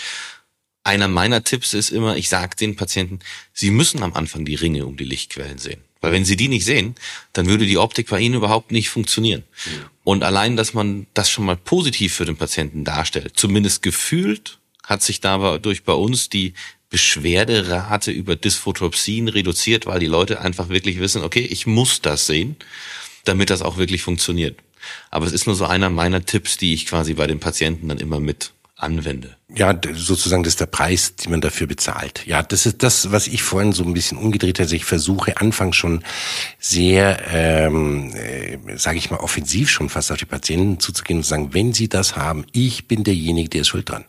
einer 0.84 1.06
meiner 1.06 1.44
Tipps 1.44 1.72
ist 1.72 1.90
immer, 1.90 2.16
ich 2.16 2.28
sage 2.28 2.56
den 2.56 2.74
Patienten, 2.74 3.20
sie 3.52 3.70
müssen 3.70 4.02
am 4.02 4.14
Anfang 4.14 4.44
die 4.44 4.56
Ringe 4.56 4.84
um 4.84 4.96
die 4.96 5.04
Lichtquellen 5.04 5.58
sehen. 5.58 5.80
Weil 6.00 6.10
wenn 6.10 6.24
sie 6.24 6.36
die 6.36 6.48
nicht 6.48 6.64
sehen, 6.64 6.96
dann 7.32 7.46
würde 7.46 7.64
die 7.64 7.78
Optik 7.78 8.08
bei 8.08 8.18
ihnen 8.18 8.34
überhaupt 8.34 8.72
nicht 8.72 8.88
funktionieren. 8.88 9.44
Mhm. 9.64 9.70
Und 10.02 10.24
allein, 10.24 10.56
dass 10.56 10.74
man 10.74 11.06
das 11.14 11.30
schon 11.30 11.44
mal 11.44 11.56
positiv 11.56 12.14
für 12.14 12.24
den 12.24 12.36
Patienten 12.36 12.84
darstellt, 12.84 13.34
zumindest 13.36 13.82
gefühlt, 13.82 14.58
hat 14.82 15.02
sich 15.02 15.20
dadurch 15.20 15.84
bei 15.84 15.92
uns 15.92 16.28
die 16.28 16.54
Beschwerderate 16.90 18.10
über 18.10 18.34
Dysphotopsin 18.34 19.28
reduziert, 19.28 19.86
weil 19.86 20.00
die 20.00 20.06
Leute 20.06 20.40
einfach 20.40 20.68
wirklich 20.68 20.98
wissen, 20.98 21.22
okay, 21.22 21.46
ich 21.48 21.66
muss 21.66 22.00
das 22.00 22.26
sehen, 22.26 22.56
damit 23.24 23.50
das 23.50 23.62
auch 23.62 23.76
wirklich 23.76 24.02
funktioniert. 24.02 24.58
Aber 25.10 25.26
es 25.26 25.32
ist 25.32 25.46
nur 25.46 25.54
so 25.54 25.64
einer 25.64 25.90
meiner 25.90 26.24
Tipps, 26.24 26.56
die 26.56 26.74
ich 26.74 26.86
quasi 26.86 27.14
bei 27.14 27.26
den 27.26 27.40
Patienten 27.40 27.88
dann 27.88 27.98
immer 27.98 28.20
mit 28.20 28.52
anwende. 28.82 29.36
Ja, 29.54 29.78
sozusagen 29.94 30.42
das 30.42 30.54
ist 30.54 30.60
der 30.60 30.66
Preis, 30.66 31.14
den 31.14 31.30
man 31.30 31.40
dafür 31.40 31.66
bezahlt. 31.66 32.26
Ja, 32.26 32.42
das 32.42 32.66
ist 32.66 32.82
das, 32.82 33.12
was 33.12 33.28
ich 33.28 33.42
vorhin 33.42 33.72
so 33.72 33.84
ein 33.84 33.94
bisschen 33.94 34.18
umgedreht 34.18 34.58
habe. 34.58 34.74
Ich 34.74 34.84
versuche 34.84 35.36
anfangs 35.40 35.76
schon 35.76 36.02
sehr, 36.58 37.20
ähm, 37.30 38.12
äh, 38.14 38.58
sage 38.76 38.98
ich 38.98 39.10
mal, 39.10 39.18
offensiv 39.18 39.70
schon 39.70 39.88
fast 39.88 40.10
auf 40.10 40.18
die 40.18 40.24
Patienten 40.24 40.80
zuzugehen 40.80 41.18
und 41.18 41.22
zu 41.22 41.30
sagen, 41.30 41.54
wenn 41.54 41.72
Sie 41.72 41.88
das 41.88 42.16
haben, 42.16 42.44
ich 42.52 42.88
bin 42.88 43.04
derjenige, 43.04 43.50
der 43.50 43.60
ist 43.60 43.68
schuld 43.68 43.88
dran. 43.88 44.04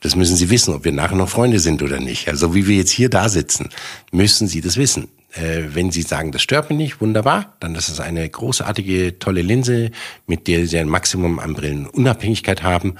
Das 0.00 0.16
müssen 0.16 0.36
Sie 0.36 0.50
wissen, 0.50 0.74
ob 0.74 0.84
wir 0.84 0.92
nachher 0.92 1.16
noch 1.16 1.28
Freunde 1.28 1.60
sind 1.60 1.80
oder 1.80 2.00
nicht. 2.00 2.28
Also 2.28 2.54
wie 2.54 2.66
wir 2.66 2.76
jetzt 2.76 2.90
hier 2.90 3.08
da 3.08 3.28
sitzen, 3.28 3.68
müssen 4.10 4.48
Sie 4.48 4.60
das 4.60 4.76
wissen. 4.76 5.08
Äh, 5.32 5.74
wenn 5.74 5.90
Sie 5.90 6.02
sagen, 6.02 6.32
das 6.32 6.42
stört 6.42 6.68
mich 6.70 6.78
nicht, 6.78 7.00
wunderbar, 7.00 7.56
dann 7.60 7.74
ist 7.74 7.88
es 7.88 8.00
eine 8.00 8.28
großartige, 8.28 9.18
tolle 9.18 9.42
Linse, 9.42 9.90
mit 10.26 10.46
der 10.46 10.66
Sie 10.66 10.78
ein 10.78 10.88
Maximum 10.88 11.38
an 11.38 11.54
Brillenunabhängigkeit 11.54 12.62
haben. 12.62 12.96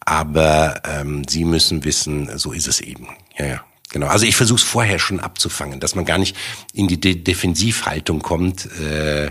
Aber 0.00 0.82
ähm, 0.84 1.22
Sie 1.28 1.44
müssen 1.44 1.84
wissen, 1.84 2.38
so 2.38 2.52
ist 2.52 2.68
es 2.68 2.80
eben. 2.80 3.08
Ja, 3.38 3.46
ja. 3.46 3.64
Genau. 3.90 4.06
Also 4.08 4.26
ich 4.26 4.34
versuche 4.34 4.58
es 4.58 4.64
vorher 4.64 4.98
schon 4.98 5.20
abzufangen, 5.20 5.78
dass 5.78 5.94
man 5.94 6.04
gar 6.04 6.18
nicht 6.18 6.36
in 6.72 6.88
die 6.88 6.98
De 6.98 7.14
Defensivhaltung 7.14 8.22
kommt. 8.22 8.68
Äh, 8.80 9.26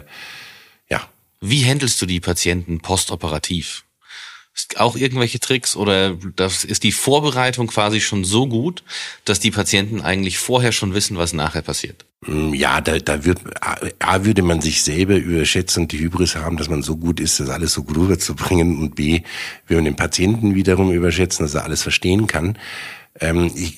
ja. 0.89 1.01
Wie 1.41 1.65
handelst 1.65 2.01
du 2.01 2.05
die 2.05 2.21
Patienten 2.21 2.79
postoperativ? 2.79 3.83
Auch 4.75 4.95
irgendwelche 4.95 5.39
Tricks 5.39 5.75
oder 5.75 6.15
das 6.35 6.63
ist 6.63 6.83
die 6.83 6.91
Vorbereitung 6.91 7.67
quasi 7.67 8.01
schon 8.01 8.23
so 8.23 8.47
gut, 8.47 8.83
dass 9.25 9.39
die 9.39 9.51
Patienten 9.51 10.01
eigentlich 10.01 10.37
vorher 10.37 10.71
schon 10.71 10.93
wissen, 10.93 11.17
was 11.17 11.33
nachher 11.33 11.63
passiert? 11.63 12.05
Mm, 12.25 12.53
ja, 12.53 12.79
da, 12.79 12.99
da 12.99 13.25
wird, 13.25 13.39
A, 13.61 14.25
würde 14.25 14.43
man 14.43 14.61
sich 14.61 14.83
selber 14.83 15.15
überschätzen 15.15 15.83
und 15.83 15.91
die 15.91 15.99
Hybris 15.99 16.35
haben, 16.35 16.57
dass 16.57 16.69
man 16.69 16.83
so 16.83 16.97
gut 16.97 17.19
ist, 17.19 17.39
das 17.39 17.49
alles 17.49 17.73
so 17.73 17.83
gut 17.83 17.97
rüberzubringen 17.97 18.79
und 18.79 18.95
B, 18.95 19.21
würde 19.67 19.81
man 19.81 19.85
den 19.85 19.95
Patienten 19.95 20.55
wiederum 20.55 20.91
überschätzen, 20.91 21.45
dass 21.45 21.55
er 21.55 21.63
alles 21.63 21.81
verstehen 21.81 22.27
kann. 22.27 22.57
Ähm, 23.19 23.51
ich, 23.55 23.77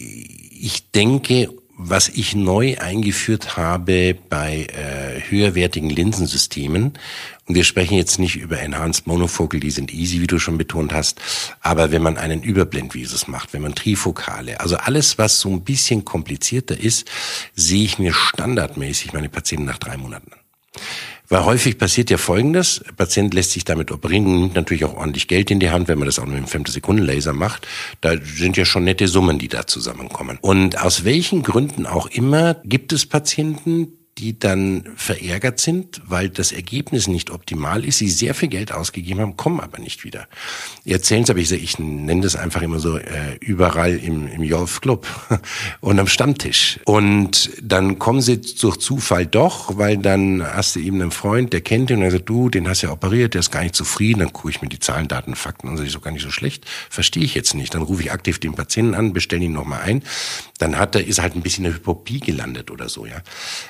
ich 0.51 0.91
denke, 0.91 1.49
was 1.77 2.09
ich 2.09 2.35
neu 2.35 2.77
eingeführt 2.77 3.57
habe 3.57 4.15
bei 4.29 4.67
äh, 4.67 5.21
höherwertigen 5.29 5.89
Linsensystemen, 5.89 6.93
und 7.47 7.53
wir 7.53 7.63
sprechen 7.63 7.95
jetzt 7.95 8.17
nicht 8.17 8.37
über 8.37 8.59
Enhanced 8.59 9.05
Monofocal, 9.05 9.59
die 9.59 9.69
sind 9.69 9.93
easy, 9.93 10.19
wie 10.19 10.27
du 10.27 10.39
schon 10.39 10.57
betont 10.57 10.93
hast, 10.93 11.21
aber 11.61 11.91
wenn 11.91 12.01
man 12.01 12.17
einen 12.17 12.41
Überblendvisus 12.41 13.27
macht, 13.27 13.53
wenn 13.53 13.61
man 13.61 13.75
Trifokale, 13.75 14.59
also 14.61 14.77
alles, 14.77 15.17
was 15.17 15.39
so 15.39 15.49
ein 15.49 15.63
bisschen 15.63 16.05
komplizierter 16.05 16.79
ist, 16.79 17.07
sehe 17.53 17.83
ich 17.83 17.99
mir 17.99 18.13
standardmäßig 18.13 19.13
meine 19.13 19.29
Patienten 19.29 19.65
nach 19.65 19.77
drei 19.77 19.97
Monaten 19.97 20.31
an. 20.33 20.39
Weil 21.29 21.45
häufig 21.45 21.77
passiert 21.77 22.09
ja 22.09 22.17
Folgendes, 22.17 22.81
der 22.85 22.93
Patient 22.93 23.33
lässt 23.33 23.51
sich 23.51 23.63
damit 23.63 23.91
operieren, 23.91 24.41
nimmt 24.41 24.55
natürlich 24.55 24.85
auch 24.85 24.95
ordentlich 24.95 25.27
Geld 25.27 25.49
in 25.51 25.59
die 25.59 25.69
Hand, 25.69 25.87
wenn 25.87 25.97
man 25.97 26.05
das 26.05 26.19
auch 26.19 26.25
mit 26.25 26.37
dem 26.37 26.47
Femtosekunden-Laser 26.47 27.33
macht. 27.33 27.67
Da 28.01 28.13
sind 28.21 28.57
ja 28.57 28.65
schon 28.65 28.83
nette 28.83 29.07
Summen, 29.07 29.39
die 29.39 29.47
da 29.47 29.65
zusammenkommen. 29.65 30.37
Und 30.41 30.79
aus 30.79 31.03
welchen 31.03 31.43
Gründen 31.43 31.85
auch 31.85 32.07
immer 32.07 32.55
gibt 32.63 32.93
es 32.93 33.05
Patienten, 33.05 33.93
die 34.17 34.39
dann 34.39 34.85
verärgert 34.95 35.59
sind, 35.59 36.01
weil 36.07 36.29
das 36.29 36.53
Ergebnis 36.53 37.07
nicht 37.07 37.31
optimal 37.31 37.83
ist, 37.83 37.97
sie 37.97 38.09
sehr 38.09 38.33
viel 38.33 38.47
Geld 38.47 38.71
ausgegeben 38.71 39.19
haben, 39.19 39.35
kommen 39.35 39.59
aber 39.59 39.77
nicht 39.79 40.05
wieder. 40.05 40.27
Erzählen 40.85 41.23
es 41.23 41.29
aber, 41.29 41.39
ich, 41.39 41.51
ich 41.51 41.79
nenne 41.79 42.21
das 42.21 42.37
einfach 42.37 42.61
immer 42.61 42.79
so, 42.79 42.97
äh, 42.97 43.35
überall 43.41 43.97
im, 43.97 44.27
im 44.27 44.41
Jolf 44.41 44.79
Club 44.79 45.05
und 45.81 45.99
am 45.99 46.07
Stammtisch. 46.07 46.79
Und 46.85 47.51
dann 47.61 47.99
kommen 47.99 48.21
sie 48.21 48.39
durch 48.39 48.77
Zufall 48.77 49.25
doch, 49.25 49.77
weil 49.77 49.97
dann 49.97 50.41
hast 50.41 50.77
du 50.77 50.79
eben 50.79 51.01
einen 51.01 51.11
Freund, 51.11 51.51
der 51.51 51.59
kennt 51.59 51.89
ihn 51.89 51.97
und 51.97 52.03
er 52.03 52.11
sagt, 52.11 52.29
du, 52.29 52.49
den 52.49 52.69
hast 52.69 52.83
ja 52.83 52.91
operiert, 52.93 53.33
der 53.33 53.41
ist 53.41 53.51
gar 53.51 53.63
nicht 53.63 53.75
zufrieden, 53.75 54.19
dann 54.19 54.31
gucke 54.31 54.49
ich 54.49 54.61
mir 54.61 54.69
die 54.69 54.79
Zahlen, 54.79 55.09
Daten, 55.09 55.35
Fakten 55.35 55.67
und 55.67 55.75
so, 55.75 55.85
so 55.85 55.99
gar 55.99 56.11
nicht 56.11 56.23
so 56.23 56.31
schlecht, 56.31 56.65
verstehe 56.89 57.23
ich 57.23 57.35
jetzt 57.35 57.53
nicht. 57.53 57.75
Dann 57.75 57.81
rufe 57.81 58.01
ich 58.01 58.13
aktiv 58.13 58.39
den 58.39 58.55
Patienten 58.55 58.93
an, 58.93 59.11
bestelle 59.11 59.43
ihn 59.43 59.51
nochmal 59.51 59.81
ein, 59.81 60.03
dann 60.57 60.79
hat 60.79 60.95
er, 60.95 61.05
ist 61.05 61.21
halt 61.21 61.35
ein 61.35 61.41
bisschen 61.41 61.65
eine 61.65 61.75
Hypopie 61.75 62.21
gelandet 62.21 62.71
oder 62.71 62.87
so, 62.87 63.05
ja. 63.05 63.21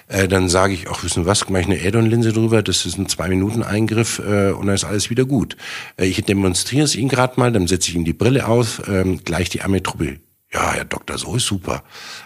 Äh, 0.07 0.27
dann 0.35 0.49
sage 0.49 0.73
ich, 0.73 0.89
ach, 0.89 1.01
wissen 1.03 1.25
was, 1.25 1.49
mache 1.49 1.61
ich 1.61 1.67
eine 1.67 1.79
Add-on-Linse 1.79 2.33
drüber, 2.33 2.61
das 2.61 2.85
ist 2.85 2.97
ein 2.97 3.07
Zwei-Minuten-Eingriff 3.07 4.19
äh, 4.19 4.51
und 4.51 4.67
dann 4.67 4.75
ist 4.75 4.83
alles 4.83 5.09
wieder 5.09 5.23
gut. 5.25 5.55
Äh, 5.95 6.05
ich 6.05 6.21
demonstriere 6.23 6.83
es 6.83 6.95
Ihnen 6.95 7.07
gerade 7.07 7.39
mal, 7.39 7.53
dann 7.53 7.67
setze 7.67 7.89
ich 7.89 7.95
Ihnen 7.95 8.03
die 8.03 8.13
Brille 8.13 8.45
auf, 8.45 8.81
ähm, 8.87 9.23
gleich 9.23 9.49
die 9.49 9.61
Ametrope. 9.61 10.19
Ja, 10.51 10.73
Herr 10.73 10.85
Doktor, 10.85 11.17
so 11.17 11.35
ist 11.35 11.45
super. 11.45 11.83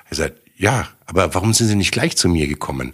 Er 0.10 0.16
sagt, 0.16 0.42
ja, 0.58 0.88
aber 1.06 1.36
warum 1.36 1.54
sind 1.54 1.68
Sie 1.68 1.76
nicht 1.76 1.92
gleich 1.92 2.18
zu 2.18 2.30
mir 2.30 2.48
gekommen? 2.48 2.94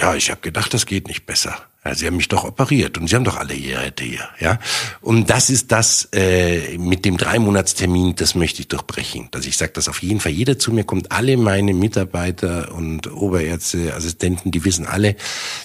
Ja, 0.00 0.14
ich 0.14 0.30
habe 0.30 0.40
gedacht, 0.40 0.72
das 0.74 0.86
geht 0.86 1.08
nicht 1.08 1.26
besser. 1.26 1.56
Ja, 1.84 1.94
sie 1.94 2.06
haben 2.06 2.16
mich 2.16 2.28
doch 2.28 2.44
operiert 2.44 2.98
und 2.98 3.08
sie 3.08 3.16
haben 3.16 3.24
doch 3.24 3.36
alle 3.36 3.56
Geräte 3.56 4.04
hier, 4.04 4.28
ja. 4.40 4.58
Und 5.00 5.30
das 5.30 5.48
ist 5.48 5.72
das 5.72 6.08
äh, 6.12 6.76
mit 6.78 7.04
dem 7.04 7.16
Dreimonatstermin, 7.16 8.14
das 8.14 8.34
möchte 8.34 8.60
ich 8.60 8.68
durchbrechen. 8.68 9.28
Dass 9.30 9.46
ich 9.46 9.56
sage, 9.56 9.72
dass 9.72 9.88
auf 9.88 10.02
jeden 10.02 10.20
Fall 10.20 10.32
jeder 10.32 10.58
zu 10.58 10.72
mir 10.72 10.84
kommt, 10.84 11.10
alle 11.10 11.36
meine 11.36 11.74
Mitarbeiter 11.74 12.74
und 12.74 13.10
Oberärzte, 13.10 13.94
Assistenten, 13.94 14.50
die 14.50 14.64
wissen 14.64 14.86
alle, 14.86 15.16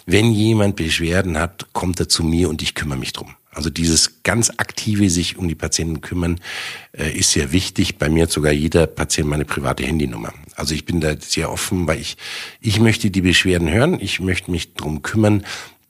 wenn 0.05 0.31
jemand 0.31 0.77
Beschwerden 0.77 1.37
hat, 1.37 1.67
kommt 1.73 1.99
er 1.99 2.09
zu 2.09 2.23
mir 2.23 2.49
und 2.49 2.61
ich 2.61 2.73
kümmere 2.73 2.97
mich 2.97 3.13
drum. 3.13 3.35
Also 3.53 3.69
dieses 3.69 4.23
ganz 4.23 4.51
aktive 4.57 5.09
sich 5.09 5.37
um 5.37 5.47
die 5.47 5.55
Patienten 5.55 6.01
kümmern 6.01 6.39
äh, 6.97 7.11
ist 7.17 7.31
sehr 7.31 7.51
wichtig. 7.51 7.97
Bei 7.97 8.09
mir 8.09 8.23
hat 8.23 8.31
sogar 8.31 8.51
jeder 8.51 8.87
Patient 8.87 9.29
meine 9.29 9.45
private 9.45 9.83
Handynummer. 9.83 10.33
Also 10.55 10.73
ich 10.73 10.85
bin 10.85 11.01
da 11.01 11.15
sehr 11.19 11.51
offen, 11.51 11.87
weil 11.87 11.99
ich 11.99 12.17
ich 12.59 12.79
möchte 12.79 13.11
die 13.11 13.21
Beschwerden 13.21 13.69
hören, 13.69 13.99
ich 13.99 14.19
möchte 14.19 14.51
mich 14.51 14.73
drum 14.73 15.01
kümmern, 15.01 15.43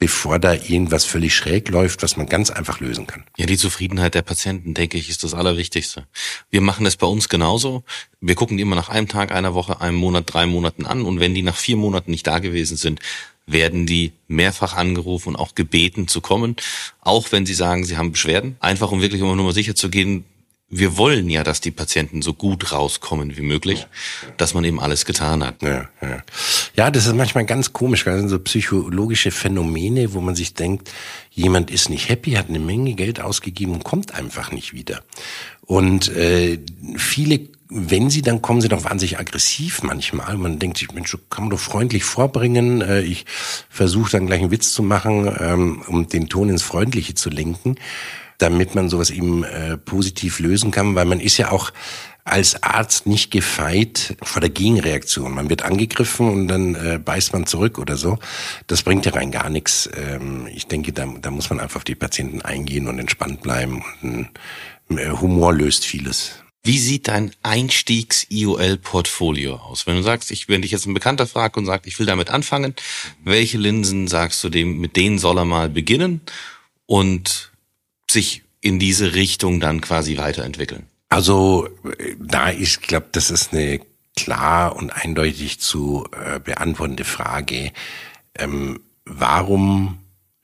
bevor 0.04 0.38
da 0.38 0.54
irgendwas 0.54 1.06
völlig 1.06 1.34
schräg 1.34 1.69
läuft, 1.69 2.04
was 2.04 2.17
man 2.17 2.28
ganz 2.28 2.49
einfach 2.49 2.82
lösen 2.82 3.08
kann. 3.08 3.23
Ja, 3.38 3.45
die 3.45 3.58
Zufriedenheit 3.58 4.15
der 4.15 4.21
Patienten, 4.21 4.73
denke 4.73 4.97
ich, 4.97 5.10
ist 5.10 5.23
das 5.23 5.34
Allerwichtigste. 5.34 6.06
Wir 6.49 6.60
machen 6.60 6.86
es 6.86 6.97
bei 6.97 7.08
uns 7.08 7.30
genauso. 7.30 7.86
Wir 8.19 8.36
gucken 8.36 8.58
die 8.58 8.63
immer 8.63 8.76
nach 8.76 8.89
einem 8.89 9.08
Tag, 9.08 9.32
einer 9.32 9.54
Woche, 9.54 9.80
einem 9.80 9.95
Monat, 9.95 10.26
drei 10.28 10.45
Monaten 10.45 10.86
an 10.86 11.04
und 11.04 11.21
wenn 11.21 11.34
die 11.34 11.41
nach 11.41 11.56
vier 11.56 11.78
Monaten 11.78 12.12
nicht 12.12 12.28
da 12.28 12.39
gewesen 12.39 12.76
sind, 12.76 12.99
werden 13.45 13.86
die 13.86 14.13
mehrfach 14.27 14.75
angerufen 14.75 15.29
und 15.29 15.36
auch 15.36 15.56
gebeten 15.56 16.08
zu 16.08 16.21
kommen, 16.21 16.56
auch 17.01 17.32
wenn 17.32 17.45
sie 17.45 17.53
sagen, 17.53 17.84
sie 17.84 17.97
haben 17.97 18.12
Beschwerden. 18.12 18.56
Einfach 18.60 18.91
um 18.91 19.01
wirklich 19.01 19.21
immer 19.21 19.36
nur 19.36 19.45
mal 19.45 19.53
sicher 19.53 19.75
zu 19.75 19.89
gehen, 19.89 20.25
wir 20.75 20.97
wollen 20.97 21.29
ja, 21.29 21.43
dass 21.43 21.62
die 21.62 21.71
Patienten 21.71 22.21
so 22.21 22.34
gut 22.34 22.71
rauskommen 22.71 23.38
wie 23.38 23.41
möglich, 23.41 23.86
dass 24.38 24.53
man 24.53 24.63
eben 24.63 24.79
alles 24.79 25.06
getan 25.06 25.43
hat. 25.43 25.62
Ja, 25.62 25.89
ja. 26.01 26.23
ja, 26.75 26.91
das 26.91 27.06
ist 27.06 27.15
manchmal 27.15 27.45
ganz 27.45 27.73
komisch, 27.73 28.06
weil 28.06 28.13
das 28.13 28.21
sind 28.21 28.29
so 28.29 28.39
psychologische 28.39 29.32
Phänomene, 29.32 30.13
wo 30.13 30.21
man 30.21 30.36
sich 30.36 30.56
denkt, 30.56 30.91
jemand 31.29 31.69
ist 31.69 31.89
nicht 31.89 32.10
happy, 32.10 32.32
hat 32.32 32.49
eine 32.49 32.60
Menge 32.60 32.95
Geld 32.95 33.19
ausgegeben 33.19 33.73
und 33.73 33.84
kommt 33.84 34.15
einfach 34.15 34.51
nicht 34.51 34.73
wieder. 34.73 35.03
Und 35.62 36.10
äh, 36.10 36.60
viele 36.97 37.41
wenn 37.73 38.09
sie 38.09 38.21
dann 38.21 38.41
kommen, 38.41 38.62
sie 38.62 38.67
doch 38.67 38.83
wahnsinnig 38.83 39.19
aggressiv 39.19 39.83
manchmal. 39.83 40.38
Man 40.38 40.59
denkt 40.59 40.77
sich, 40.77 40.91
Mensch, 40.91 41.17
kann 41.29 41.45
man 41.45 41.49
doch 41.49 41.59
freundlich 41.59 42.03
vorbringen. 42.03 42.81
Äh, 42.81 43.01
ich 43.01 43.25
versuche 43.69 44.12
dann 44.12 44.27
gleich 44.27 44.41
einen 44.41 44.51
Witz 44.51 44.71
zu 44.73 44.83
machen, 44.83 45.33
ähm, 45.39 45.83
um 45.88 46.07
den 46.07 46.29
Ton 46.29 46.49
ins 46.49 46.63
Freundliche 46.63 47.15
zu 47.15 47.29
lenken 47.29 47.75
damit 48.39 48.75
man 48.75 48.89
sowas 48.89 49.09
eben 49.09 49.45
äh, 49.45 49.77
positiv 49.77 50.39
lösen 50.39 50.71
kann, 50.71 50.95
weil 50.95 51.05
man 51.05 51.21
ist 51.21 51.38
ja 51.38 51.51
auch 51.51 51.71
als 52.25 52.62
Arzt 52.63 53.05
nicht 53.05 53.31
gefeit 53.31 54.17
vor 54.21 54.39
der 54.39 54.49
Gegenreaktion. 54.49 55.33
Man 55.33 55.49
wird 55.49 55.63
angegriffen 55.63 56.29
und 56.29 56.47
dann 56.47 56.75
äh, 56.75 56.99
beißt 57.03 57.33
man 57.33 57.45
zurück 57.45 57.79
oder 57.79 57.97
so. 57.97 58.17
Das 58.67 58.83
bringt 58.83 59.05
ja 59.05 59.13
rein 59.13 59.31
gar 59.31 59.49
nichts. 59.49 59.89
Ähm, 59.95 60.47
ich 60.53 60.67
denke, 60.67 60.93
da, 60.93 61.05
da 61.21 61.31
muss 61.31 61.49
man 61.49 61.59
einfach 61.59 61.77
auf 61.77 61.83
die 61.83 61.95
Patienten 61.95 62.41
eingehen 62.41 62.88
und 62.88 62.99
entspannt 62.99 63.41
bleiben. 63.41 63.83
Und 64.01 64.29
äh, 64.97 65.09
Humor 65.09 65.53
löst 65.53 65.86
vieles. 65.86 66.42
Wie 66.65 66.80
sieht 66.80 67.10
dein 67.10 67.32
Einstiegs-IOL-Portfolio 67.43 69.56
aus? 69.56 69.86
Wenn 69.86 69.97
du 69.97 70.02
sagst, 70.02 70.32
ich, 70.32 70.47
wenn 70.47 70.62
dich 70.62 70.71
jetzt 70.71 70.86
ein 70.86 70.93
Bekannter 70.93 71.28
fragt 71.28 71.58
und 71.58 71.65
sagt, 71.65 71.88
ich 71.88 71.99
will 71.99 72.06
damit 72.06 72.30
anfangen, 72.30 72.73
welche 73.21 73.58
Linsen 73.58 74.08
sagst 74.08 74.41
du 74.43 74.49
dem, 74.49 74.80
mit 74.80 74.95
denen 74.95 75.19
soll 75.19 75.38
er 75.38 75.45
mal 75.45 75.69
beginnen? 75.69 76.21
Und 76.86 77.52
sich 78.10 78.43
in 78.62 78.80
diese 78.80 79.13
Richtung 79.13 79.60
dann 79.60 79.82
quasi 79.82 80.17
weiterentwickeln? 80.17 80.88
Also 81.10 81.67
da 82.17 82.52
ich 82.52 82.80
glaube, 82.80 83.08
das 83.12 83.30
ist 83.30 83.54
eine 83.54 83.82
klar 84.15 84.76
und 84.76 84.91
eindeutig 84.91 85.60
zu 85.60 86.08
äh, 86.12 86.39
beantwortende 86.39 87.04
Frage. 87.04 87.71
Ähm, 88.36 88.80
warum 89.06 89.99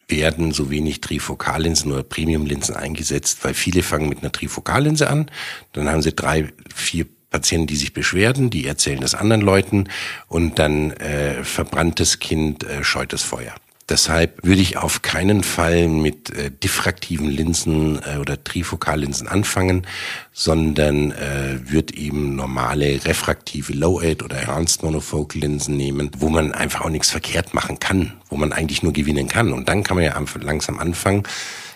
werden 0.09 0.51
so 0.51 0.69
wenig 0.69 1.01
Trifokallinsen 1.01 1.91
oder 1.91 2.03
Premiumlinsen 2.03 2.75
eingesetzt? 2.75 3.43
Weil 3.43 3.53
viele 3.53 3.83
fangen 3.83 4.09
mit 4.09 4.19
einer 4.19 4.31
Trifokallinse 4.31 5.09
an, 5.09 5.29
dann 5.73 5.89
haben 5.89 6.01
sie 6.01 6.15
drei, 6.15 6.51
vier 6.73 7.05
Patienten, 7.29 7.67
die 7.67 7.75
sich 7.75 7.93
beschwerden, 7.93 8.49
die 8.49 8.65
erzählen 8.65 8.99
das 8.99 9.15
anderen 9.15 9.41
Leuten 9.41 9.87
und 10.27 10.57
dann 10.57 10.91
äh, 10.91 11.43
verbranntes 11.43 12.19
Kind 12.19 12.63
äh, 12.63 12.83
scheut 12.83 13.13
das 13.13 13.23
Feuer. 13.23 13.53
Deshalb 13.89 14.43
würde 14.43 14.61
ich 14.61 14.77
auf 14.77 15.01
keinen 15.01 15.43
Fall 15.43 15.87
mit 15.87 16.29
äh, 16.29 16.51
diffraktiven 16.51 17.29
Linsen 17.29 17.99
äh, 18.03 18.17
oder 18.17 18.43
Trifokallinsen 18.43 19.27
anfangen, 19.27 19.87
sondern 20.31 21.11
äh, 21.11 21.59
würde 21.69 21.95
eben 21.95 22.35
normale 22.35 23.03
refraktive 23.05 23.73
Low-Aid 23.73 24.21
oder 24.21 24.39
Enhanced 24.39 24.83
Monofocal 24.83 25.41
Linsen 25.41 25.75
nehmen, 25.75 26.11
wo 26.19 26.29
man 26.29 26.51
einfach 26.51 26.81
auch 26.81 26.89
nichts 26.89 27.09
verkehrt 27.09 27.53
machen 27.53 27.79
kann, 27.79 28.13
wo 28.29 28.35
man 28.35 28.53
eigentlich 28.53 28.83
nur 28.83 28.93
gewinnen 28.93 29.27
kann. 29.27 29.51
Und 29.53 29.67
dann 29.67 29.83
kann 29.83 29.97
man 29.97 30.05
ja 30.05 30.21
langsam 30.41 30.77
anfangen, 30.77 31.23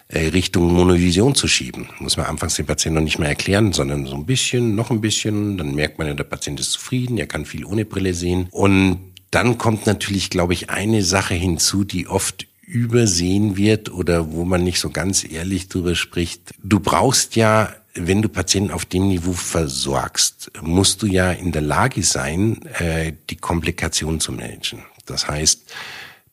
äh, 0.09 0.27
Richtung 0.27 0.71
Monovision 0.71 1.33
zu 1.33 1.47
schieben. 1.47 1.89
Muss 1.99 2.17
man 2.17 2.27
anfangs 2.27 2.55
dem 2.55 2.67
Patienten 2.67 2.95
noch 2.95 3.03
nicht 3.03 3.17
mehr 3.17 3.29
erklären, 3.29 3.73
sondern 3.73 4.05
so 4.05 4.15
ein 4.15 4.25
bisschen, 4.25 4.75
noch 4.75 4.91
ein 4.91 5.01
bisschen, 5.01 5.57
dann 5.57 5.73
merkt 5.73 5.97
man 5.97 6.07
ja, 6.07 6.13
der 6.13 6.25
Patient 6.25 6.59
ist 6.59 6.73
zufrieden, 6.73 7.17
er 7.17 7.25
kann 7.25 7.45
viel 7.45 7.65
ohne 7.65 7.85
Brille 7.85 8.13
sehen. 8.13 8.47
Und 8.51 9.12
dann 9.33 9.57
kommt 9.57 9.85
natürlich, 9.87 10.29
glaube 10.29 10.53
ich, 10.53 10.69
eine 10.69 11.03
Sache 11.03 11.33
hinzu, 11.33 11.83
die 11.83 12.07
oft 12.07 12.47
übersehen 12.61 13.57
wird 13.57 13.91
oder 13.91 14.31
wo 14.31 14.45
man 14.45 14.63
nicht 14.63 14.79
so 14.79 14.89
ganz 14.89 15.29
ehrlich 15.29 15.67
drüber 15.67 15.95
spricht. 15.95 16.51
Du 16.63 16.79
brauchst 16.79 17.35
ja, 17.35 17.73
wenn 17.93 18.21
du 18.21 18.29
Patienten 18.29 18.71
auf 18.71 18.85
dem 18.85 19.07
Niveau 19.07 19.33
versorgst, 19.33 20.51
musst 20.61 21.01
du 21.01 21.07
ja 21.07 21.31
in 21.31 21.51
der 21.51 21.61
Lage 21.61 22.03
sein, 22.03 22.65
äh, 22.79 23.13
die 23.29 23.35
Komplikation 23.35 24.19
zu 24.19 24.31
managen. 24.31 24.83
Das 25.05 25.27
heißt, 25.27 25.73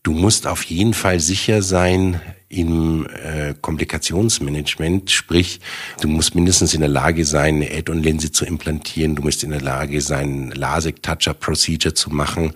du 0.03 0.13
musst 0.13 0.47
auf 0.47 0.63
jeden 0.65 0.95
Fall 0.95 1.21
sicher 1.21 1.63
sein, 1.63 2.21
im 2.51 3.07
äh, 3.07 3.55
Komplikationsmanagement, 3.61 5.11
sprich, 5.11 5.61
du 6.01 6.09
musst 6.09 6.35
mindestens 6.35 6.75
in 6.75 6.81
der 6.81 6.89
Lage 6.89 7.25
sein, 7.25 7.57
eine 7.57 7.71
Add-on-Linse 7.71 8.33
zu 8.33 8.45
implantieren, 8.45 9.15
du 9.15 9.23
musst 9.23 9.45
in 9.45 9.51
der 9.51 9.61
Lage 9.61 10.01
sein, 10.01 10.51
LASIK-Touch-Up-Procedure 10.51 11.95
zu 11.95 12.11
machen, 12.11 12.53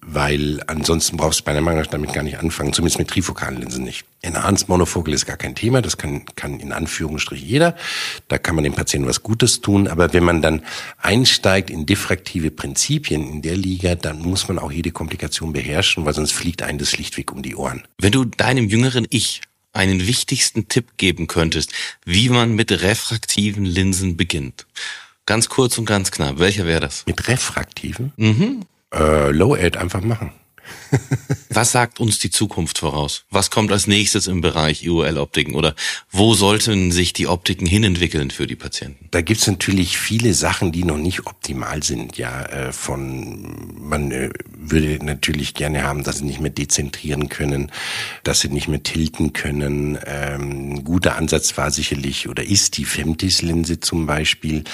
weil 0.00 0.62
ansonsten 0.68 1.16
brauchst 1.16 1.40
du 1.40 1.44
bei 1.44 1.50
einer 1.50 1.62
Mangel 1.62 1.84
damit 1.90 2.12
gar 2.12 2.22
nicht 2.22 2.38
anfangen, 2.38 2.72
zumindest 2.72 2.98
mit 2.98 3.08
trifokalen 3.08 3.60
Linsen 3.60 3.82
nicht. 3.82 4.06
Enhanced 4.24 4.68
Monofocal 4.68 5.14
ist 5.14 5.26
gar 5.26 5.36
kein 5.36 5.54
Thema, 5.54 5.82
das 5.82 5.96
kann, 5.96 6.24
kann 6.36 6.60
in 6.60 6.72
Anführungsstrichen 6.72 7.46
jeder. 7.46 7.76
Da 8.28 8.38
kann 8.38 8.54
man 8.54 8.64
dem 8.64 8.74
Patienten 8.74 9.08
was 9.08 9.22
Gutes 9.22 9.60
tun, 9.60 9.86
aber 9.88 10.12
wenn 10.12 10.24
man 10.24 10.42
dann 10.42 10.62
einsteigt 10.98 11.70
in 11.70 11.86
diffraktive 11.86 12.50
Prinzipien 12.50 13.28
in 13.28 13.42
der 13.42 13.56
Liga, 13.56 13.94
dann 13.94 14.20
muss 14.20 14.48
man 14.48 14.58
auch 14.58 14.72
jede 14.72 14.90
Komplikation 14.90 15.52
beherrschen, 15.52 16.04
weil 16.04 16.14
sonst 16.14 16.32
fliegt 16.32 16.62
einem 16.62 16.78
das 16.78 16.90
schlichtweg 16.90 17.32
um 17.32 17.42
die 17.42 17.56
Ohren. 17.56 17.82
Wenn 17.98 18.12
du 18.12 18.24
deinem 18.24 18.68
jüngeren 18.68 19.06
Ich 19.10 19.42
einen 19.72 20.06
wichtigsten 20.06 20.68
Tipp 20.68 20.96
geben 20.96 21.26
könntest, 21.26 21.72
wie 22.04 22.28
man 22.28 22.54
mit 22.54 22.70
refraktiven 22.70 23.64
Linsen 23.64 24.16
beginnt. 24.16 24.66
Ganz 25.26 25.48
kurz 25.48 25.78
und 25.78 25.86
ganz 25.86 26.10
knapp, 26.10 26.38
welcher 26.38 26.66
wäre 26.66 26.80
das? 26.80 27.04
Mit 27.06 27.28
refraktiven? 27.28 28.12
Mhm 28.16 28.66
äh, 28.94 29.30
Low-Aid 29.30 29.76
einfach 29.76 30.02
machen. 30.02 30.30
Was 31.50 31.72
sagt 31.72 32.00
uns 32.00 32.18
die 32.18 32.30
Zukunft 32.30 32.78
voraus? 32.78 33.24
Was 33.30 33.50
kommt 33.50 33.70
als 33.70 33.86
nächstes 33.86 34.26
im 34.26 34.40
Bereich 34.40 34.84
IOL-Optiken 34.84 35.54
oder 35.54 35.74
wo 36.10 36.34
sollten 36.34 36.90
sich 36.90 37.12
die 37.12 37.26
Optiken 37.26 37.66
hinentwickeln 37.66 38.30
für 38.30 38.46
die 38.46 38.56
Patienten? 38.56 39.08
Da 39.10 39.20
gibt's 39.20 39.46
natürlich 39.46 39.98
viele 39.98 40.34
Sachen, 40.34 40.72
die 40.72 40.84
noch 40.84 40.96
nicht 40.96 41.26
optimal 41.26 41.82
sind. 41.82 42.16
Ja, 42.16 42.44
äh, 42.46 42.72
von 42.72 43.78
man 43.78 44.10
äh, 44.10 44.30
würde 44.56 45.04
natürlich 45.04 45.54
gerne 45.54 45.84
haben, 45.84 46.02
dass 46.02 46.18
sie 46.18 46.24
nicht 46.24 46.40
mehr 46.40 46.50
dezentrieren 46.50 47.28
können, 47.28 47.70
dass 48.24 48.40
sie 48.40 48.48
nicht 48.48 48.68
mehr 48.68 48.82
tilten 48.82 49.32
können. 49.32 49.98
Ähm, 50.06 50.74
ein 50.74 50.84
guter 50.84 51.16
Ansatz 51.16 51.56
war 51.56 51.70
sicherlich 51.70 52.28
oder 52.28 52.44
ist 52.44 52.78
die 52.78 52.84
Femtis-Linse 52.84 53.80
zum 53.80 54.06
Beispiel, 54.06 54.64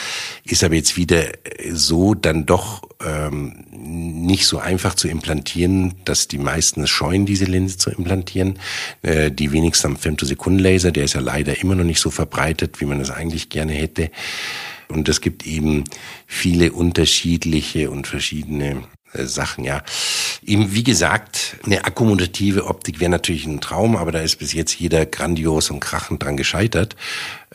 ist 0.45 0.65
aber 0.65 0.75
jetzt 0.75 0.97
wieder 0.97 1.25
so 1.73 2.15
dann 2.15 2.47
doch 2.47 2.83
ähm, 3.05 3.65
nicht 3.71 4.47
so 4.47 4.59
einfach 4.59 4.95
zu 4.95 5.09
implantieren, 5.09 5.80
dass 6.05 6.29
die 6.29 6.39
meisten 6.39 6.83
es 6.83 6.91
scheuen, 6.91 7.27
diese 7.27 7.45
Linse 7.45 7.79
zu 7.79 7.91
implantieren. 7.91 8.59
Äh, 9.03 9.31
die 9.31 9.53
wenigsten 9.53 9.89
am 9.89 9.97
Femtosekundenlaser, 9.97 10.93
der 10.93 11.05
ist 11.05 11.15
ja 11.15 11.21
leider 11.21 11.61
immer 11.61 11.75
noch 11.75 11.85
nicht 11.85 12.01
so 12.01 12.11
verbreitet, 12.11 12.81
wie 12.81 12.87
man 12.87 13.01
es 13.01 13.11
eigentlich 13.11 13.49
gerne 13.49 13.73
hätte. 13.73 14.11
Und 14.89 15.09
es 15.09 15.21
gibt 15.21 15.47
eben 15.47 15.85
viele 16.27 16.73
unterschiedliche 16.73 17.91
und 17.91 18.07
verschiedene 18.07 18.83
Sachen, 19.13 19.65
ja. 19.65 19.83
Eben, 20.45 20.73
wie 20.73 20.85
gesagt, 20.85 21.57
eine 21.65 21.85
akkomodative 21.85 22.67
Optik 22.67 23.01
wäre 23.01 23.11
natürlich 23.11 23.47
ein 23.47 23.61
Traum, 23.61 23.97
aber 23.97 24.13
da 24.13 24.21
ist 24.21 24.37
bis 24.37 24.53
jetzt 24.53 24.79
jeder 24.79 25.05
grandios 25.05 25.71
und 25.71 25.81
krachend 25.81 26.23
dran 26.23 26.37
gescheitert. 26.37 26.97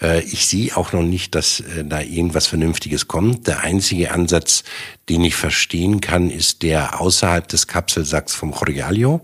Äh, 0.01 0.21
ich 0.23 0.47
sehe 0.47 0.75
auch 0.75 0.91
noch 0.93 1.01
nicht, 1.01 1.33
dass 1.35 1.61
äh, 1.61 1.83
da 1.85 2.01
irgendwas 2.01 2.47
Vernünftiges 2.47 3.07
kommt. 3.07 3.47
Der 3.47 3.61
einzige 3.61 4.11
Ansatz, 4.11 4.63
den 5.09 5.23
ich 5.23 5.35
verstehen 5.35 6.01
kann, 6.01 6.29
ist 6.29 6.61
der 6.61 6.99
außerhalb 6.99 7.47
des 7.47 7.67
Kapselsacks 7.67 8.35
vom 8.35 8.51
Chorialio. 8.51 9.23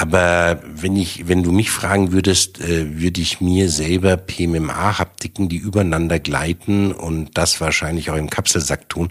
Aber 0.00 0.60
wenn 0.64 0.94
ich, 0.94 1.26
wenn 1.26 1.42
du 1.42 1.50
mich 1.50 1.72
fragen 1.72 2.12
würdest, 2.12 2.60
äh, 2.60 3.00
würde 3.00 3.20
ich 3.20 3.40
mir 3.40 3.68
selber 3.68 4.16
PMMA-Haptiken, 4.16 5.48
die 5.48 5.56
übereinander 5.56 6.20
gleiten 6.20 6.92
und 6.92 7.36
das 7.36 7.60
wahrscheinlich 7.60 8.08
auch 8.08 8.14
im 8.14 8.30
Kapselsack 8.30 8.88
tun, 8.88 9.08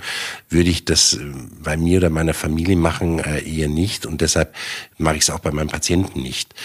würde 0.50 0.70
ich 0.70 0.86
das 0.86 1.16
äh, 1.16 1.26
bei 1.62 1.76
mir 1.76 1.98
oder 1.98 2.10
meiner 2.10 2.34
Familie 2.34 2.78
machen 2.78 3.20
äh, 3.20 3.42
eher 3.42 3.68
nicht 3.68 4.06
und 4.06 4.22
deshalb 4.22 4.56
mache 4.98 5.18
ich 5.18 5.24
es 5.24 5.30
auch 5.30 5.40
bei 5.40 5.52
meinen 5.52 5.68
Patienten 5.68 6.22
nicht. 6.22 6.56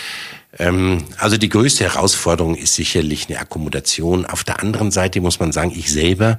Ähm, 0.57 0.99
also 1.19 1.37
die 1.37 1.49
größte 1.49 1.83
Herausforderung 1.83 2.55
ist 2.55 2.75
sicherlich 2.75 3.29
eine 3.29 3.41
Akkommodation. 3.41 4.25
Auf 4.25 4.45
der 4.45 4.61
anderen 4.61 4.93
Seite 4.93 5.21
muss 5.21 5.41
man 5.41 5.51
sagen, 5.51 5.73
ich 5.75 5.91
selber 5.91 6.39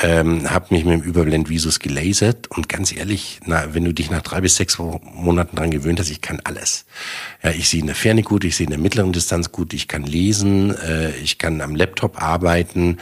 ähm, 0.00 0.48
habe 0.48 0.72
mich 0.74 0.84
mit 0.84 0.94
dem 0.94 1.02
Überblendvisus 1.02 1.80
gelasert 1.80 2.48
und 2.50 2.68
ganz 2.68 2.92
ehrlich, 2.92 3.40
na, 3.46 3.74
wenn 3.74 3.84
du 3.84 3.92
dich 3.92 4.10
nach 4.10 4.22
drei 4.22 4.40
bis 4.40 4.54
sechs 4.54 4.78
Monaten 4.78 5.56
dran 5.56 5.72
gewöhnt 5.72 5.98
hast, 5.98 6.10
ich 6.10 6.20
kann 6.20 6.40
alles. 6.44 6.84
Ja, 7.42 7.50
ich 7.50 7.68
sehe 7.68 7.80
in 7.80 7.86
der 7.86 7.96
Ferne 7.96 8.22
gut, 8.22 8.44
ich 8.44 8.56
sehe 8.56 8.64
in 8.64 8.70
der 8.70 8.78
mittleren 8.78 9.12
Distanz 9.12 9.50
gut, 9.50 9.74
ich 9.74 9.88
kann 9.88 10.04
lesen, 10.04 10.76
äh, 10.76 11.16
ich 11.16 11.38
kann 11.38 11.60
am 11.60 11.74
Laptop 11.74 12.22
arbeiten. 12.22 12.98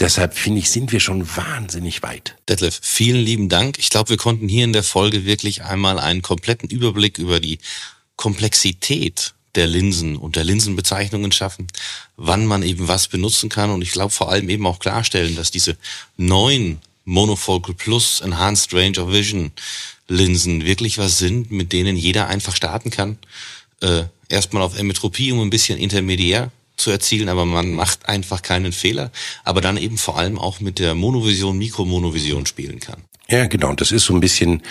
Deshalb 0.00 0.34
finde 0.34 0.58
ich, 0.58 0.70
sind 0.70 0.90
wir 0.90 1.00
schon 1.00 1.28
wahnsinnig 1.36 2.02
weit. 2.02 2.36
Detlef, 2.48 2.80
vielen 2.82 3.20
lieben 3.20 3.48
Dank. 3.48 3.78
Ich 3.78 3.90
glaube, 3.90 4.10
wir 4.10 4.16
konnten 4.16 4.48
hier 4.48 4.64
in 4.64 4.72
der 4.72 4.82
Folge 4.82 5.24
wirklich 5.24 5.62
einmal 5.62 6.00
einen 6.00 6.22
kompletten 6.22 6.68
Überblick 6.68 7.18
über 7.18 7.38
die 7.38 7.58
Komplexität 8.16 9.34
der 9.54 9.66
Linsen 9.66 10.16
und 10.16 10.36
der 10.36 10.44
Linsenbezeichnungen 10.44 11.32
schaffen, 11.32 11.66
wann 12.16 12.46
man 12.46 12.62
eben 12.62 12.88
was 12.88 13.08
benutzen 13.08 13.48
kann 13.48 13.70
und 13.70 13.82
ich 13.82 13.92
glaube 13.92 14.10
vor 14.10 14.30
allem 14.30 14.48
eben 14.48 14.66
auch 14.66 14.78
klarstellen, 14.78 15.36
dass 15.36 15.50
diese 15.50 15.76
neuen 16.16 16.80
Monofocal 17.04 17.74
Plus 17.74 18.20
Enhanced 18.20 18.72
Range 18.72 18.98
of 19.00 19.12
Vision 19.12 19.52
Linsen 20.08 20.64
wirklich 20.64 20.98
was 20.98 21.18
sind, 21.18 21.50
mit 21.50 21.72
denen 21.72 21.96
jeder 21.96 22.28
einfach 22.28 22.54
starten 22.54 22.90
kann. 22.90 23.18
Äh, 23.80 24.04
erstmal 24.28 24.62
auf 24.62 24.78
Emmetropie, 24.78 25.32
um 25.32 25.40
ein 25.40 25.50
bisschen 25.50 25.78
intermediär 25.78 26.50
zu 26.76 26.90
erzielen, 26.90 27.28
aber 27.28 27.44
man 27.44 27.72
macht 27.72 28.08
einfach 28.08 28.42
keinen 28.42 28.72
Fehler, 28.72 29.10
aber 29.44 29.60
dann 29.60 29.76
eben 29.76 29.98
vor 29.98 30.18
allem 30.18 30.38
auch 30.38 30.60
mit 30.60 30.78
der 30.78 30.94
Monovision, 30.94 31.58
Mikromonovision 31.58 32.46
spielen 32.46 32.80
kann. 32.80 33.02
Ja, 33.28 33.46
genau. 33.46 33.72
Das 33.74 33.92
ist 33.92 34.04
so 34.04 34.14
ein 34.14 34.20
bisschen 34.20 34.62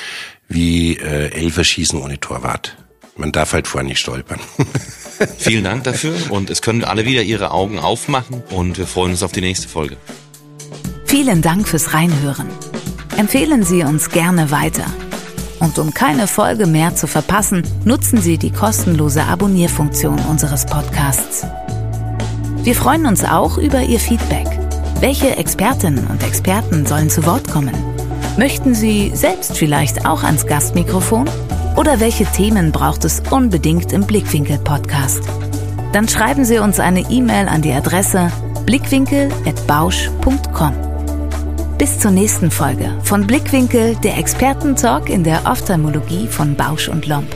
wie 0.48 0.98
äh, 0.98 1.32
Elferschießen 1.32 2.00
ohne 2.02 2.20
Torwart 2.20 2.76
man 3.22 3.32
darf 3.32 3.54
halt 3.54 3.68
vorher 3.68 3.88
nicht 3.88 4.00
stolpern. 4.00 4.40
Vielen 5.38 5.64
Dank 5.64 5.84
dafür 5.86 6.16
und 6.30 6.50
es 6.50 6.62
können 6.62 6.84
alle 6.84 7.06
wieder 7.06 7.22
ihre 7.22 7.52
Augen 7.52 7.80
aufmachen 7.80 8.44
und 8.50 8.78
wir 8.78 8.88
freuen 8.88 9.12
uns 9.12 9.24
auf 9.24 9.32
die 9.32 9.42
nächste 9.42 9.70
Folge. 9.70 9.96
Vielen 11.06 11.42
Dank 11.42 11.68
fürs 11.68 11.94
Reinhören. 11.94 12.50
Empfehlen 13.18 13.64
Sie 13.64 13.84
uns 13.84 14.10
gerne 14.10 14.52
weiter. 14.52 14.86
Und 15.60 15.78
um 15.78 15.94
keine 15.94 16.26
Folge 16.26 16.66
mehr 16.66 16.96
zu 16.96 17.06
verpassen, 17.06 17.62
nutzen 17.86 18.20
Sie 18.20 18.40
die 18.40 18.52
kostenlose 18.52 19.24
Abonnierfunktion 19.24 20.18
unseres 20.28 20.66
Podcasts. 20.66 21.46
Wir 22.64 22.74
freuen 22.74 23.06
uns 23.06 23.24
auch 23.24 23.60
über 23.60 23.82
Ihr 23.82 24.00
Feedback. 24.00 24.48
Welche 25.00 25.36
Expertinnen 25.38 26.08
und 26.08 26.24
Experten 26.24 26.88
sollen 26.88 27.12
zu 27.12 27.26
Wort 27.26 27.48
kommen? 27.52 27.91
Möchten 28.38 28.74
Sie 28.74 29.12
selbst 29.14 29.58
vielleicht 29.58 30.06
auch 30.06 30.24
ans 30.24 30.48
Gastmikrofon? 30.48 31.30
Oder 31.76 32.00
welche 32.00 32.24
Themen 32.26 32.72
braucht 32.72 33.04
es 33.06 33.22
unbedingt 33.30 33.92
im 33.92 34.06
Blickwinkel-Podcast? 34.06 35.22
Dann 35.94 36.08
schreiben 36.08 36.46
Sie 36.46 36.58
uns 36.60 36.80
eine 36.80 37.02
E-Mail 37.10 37.50
an 37.50 37.62
die 37.62 37.74
Adresse 37.74 38.32
blickwinkel.bausch.com. 38.66 40.74
Bis 41.78 42.00
zur 42.00 42.12
nächsten 42.12 42.50
Folge 42.52 42.98
von 43.04 43.28
Blickwinkel, 43.28 43.98
der 43.98 44.18
Expertentalk 44.18 45.10
in 45.10 45.26
der 45.26 45.46
Ophthalmologie 45.46 46.28
von 46.28 46.56
Bausch 46.56 46.88
und 46.88 47.06
Lomb. 47.08 47.36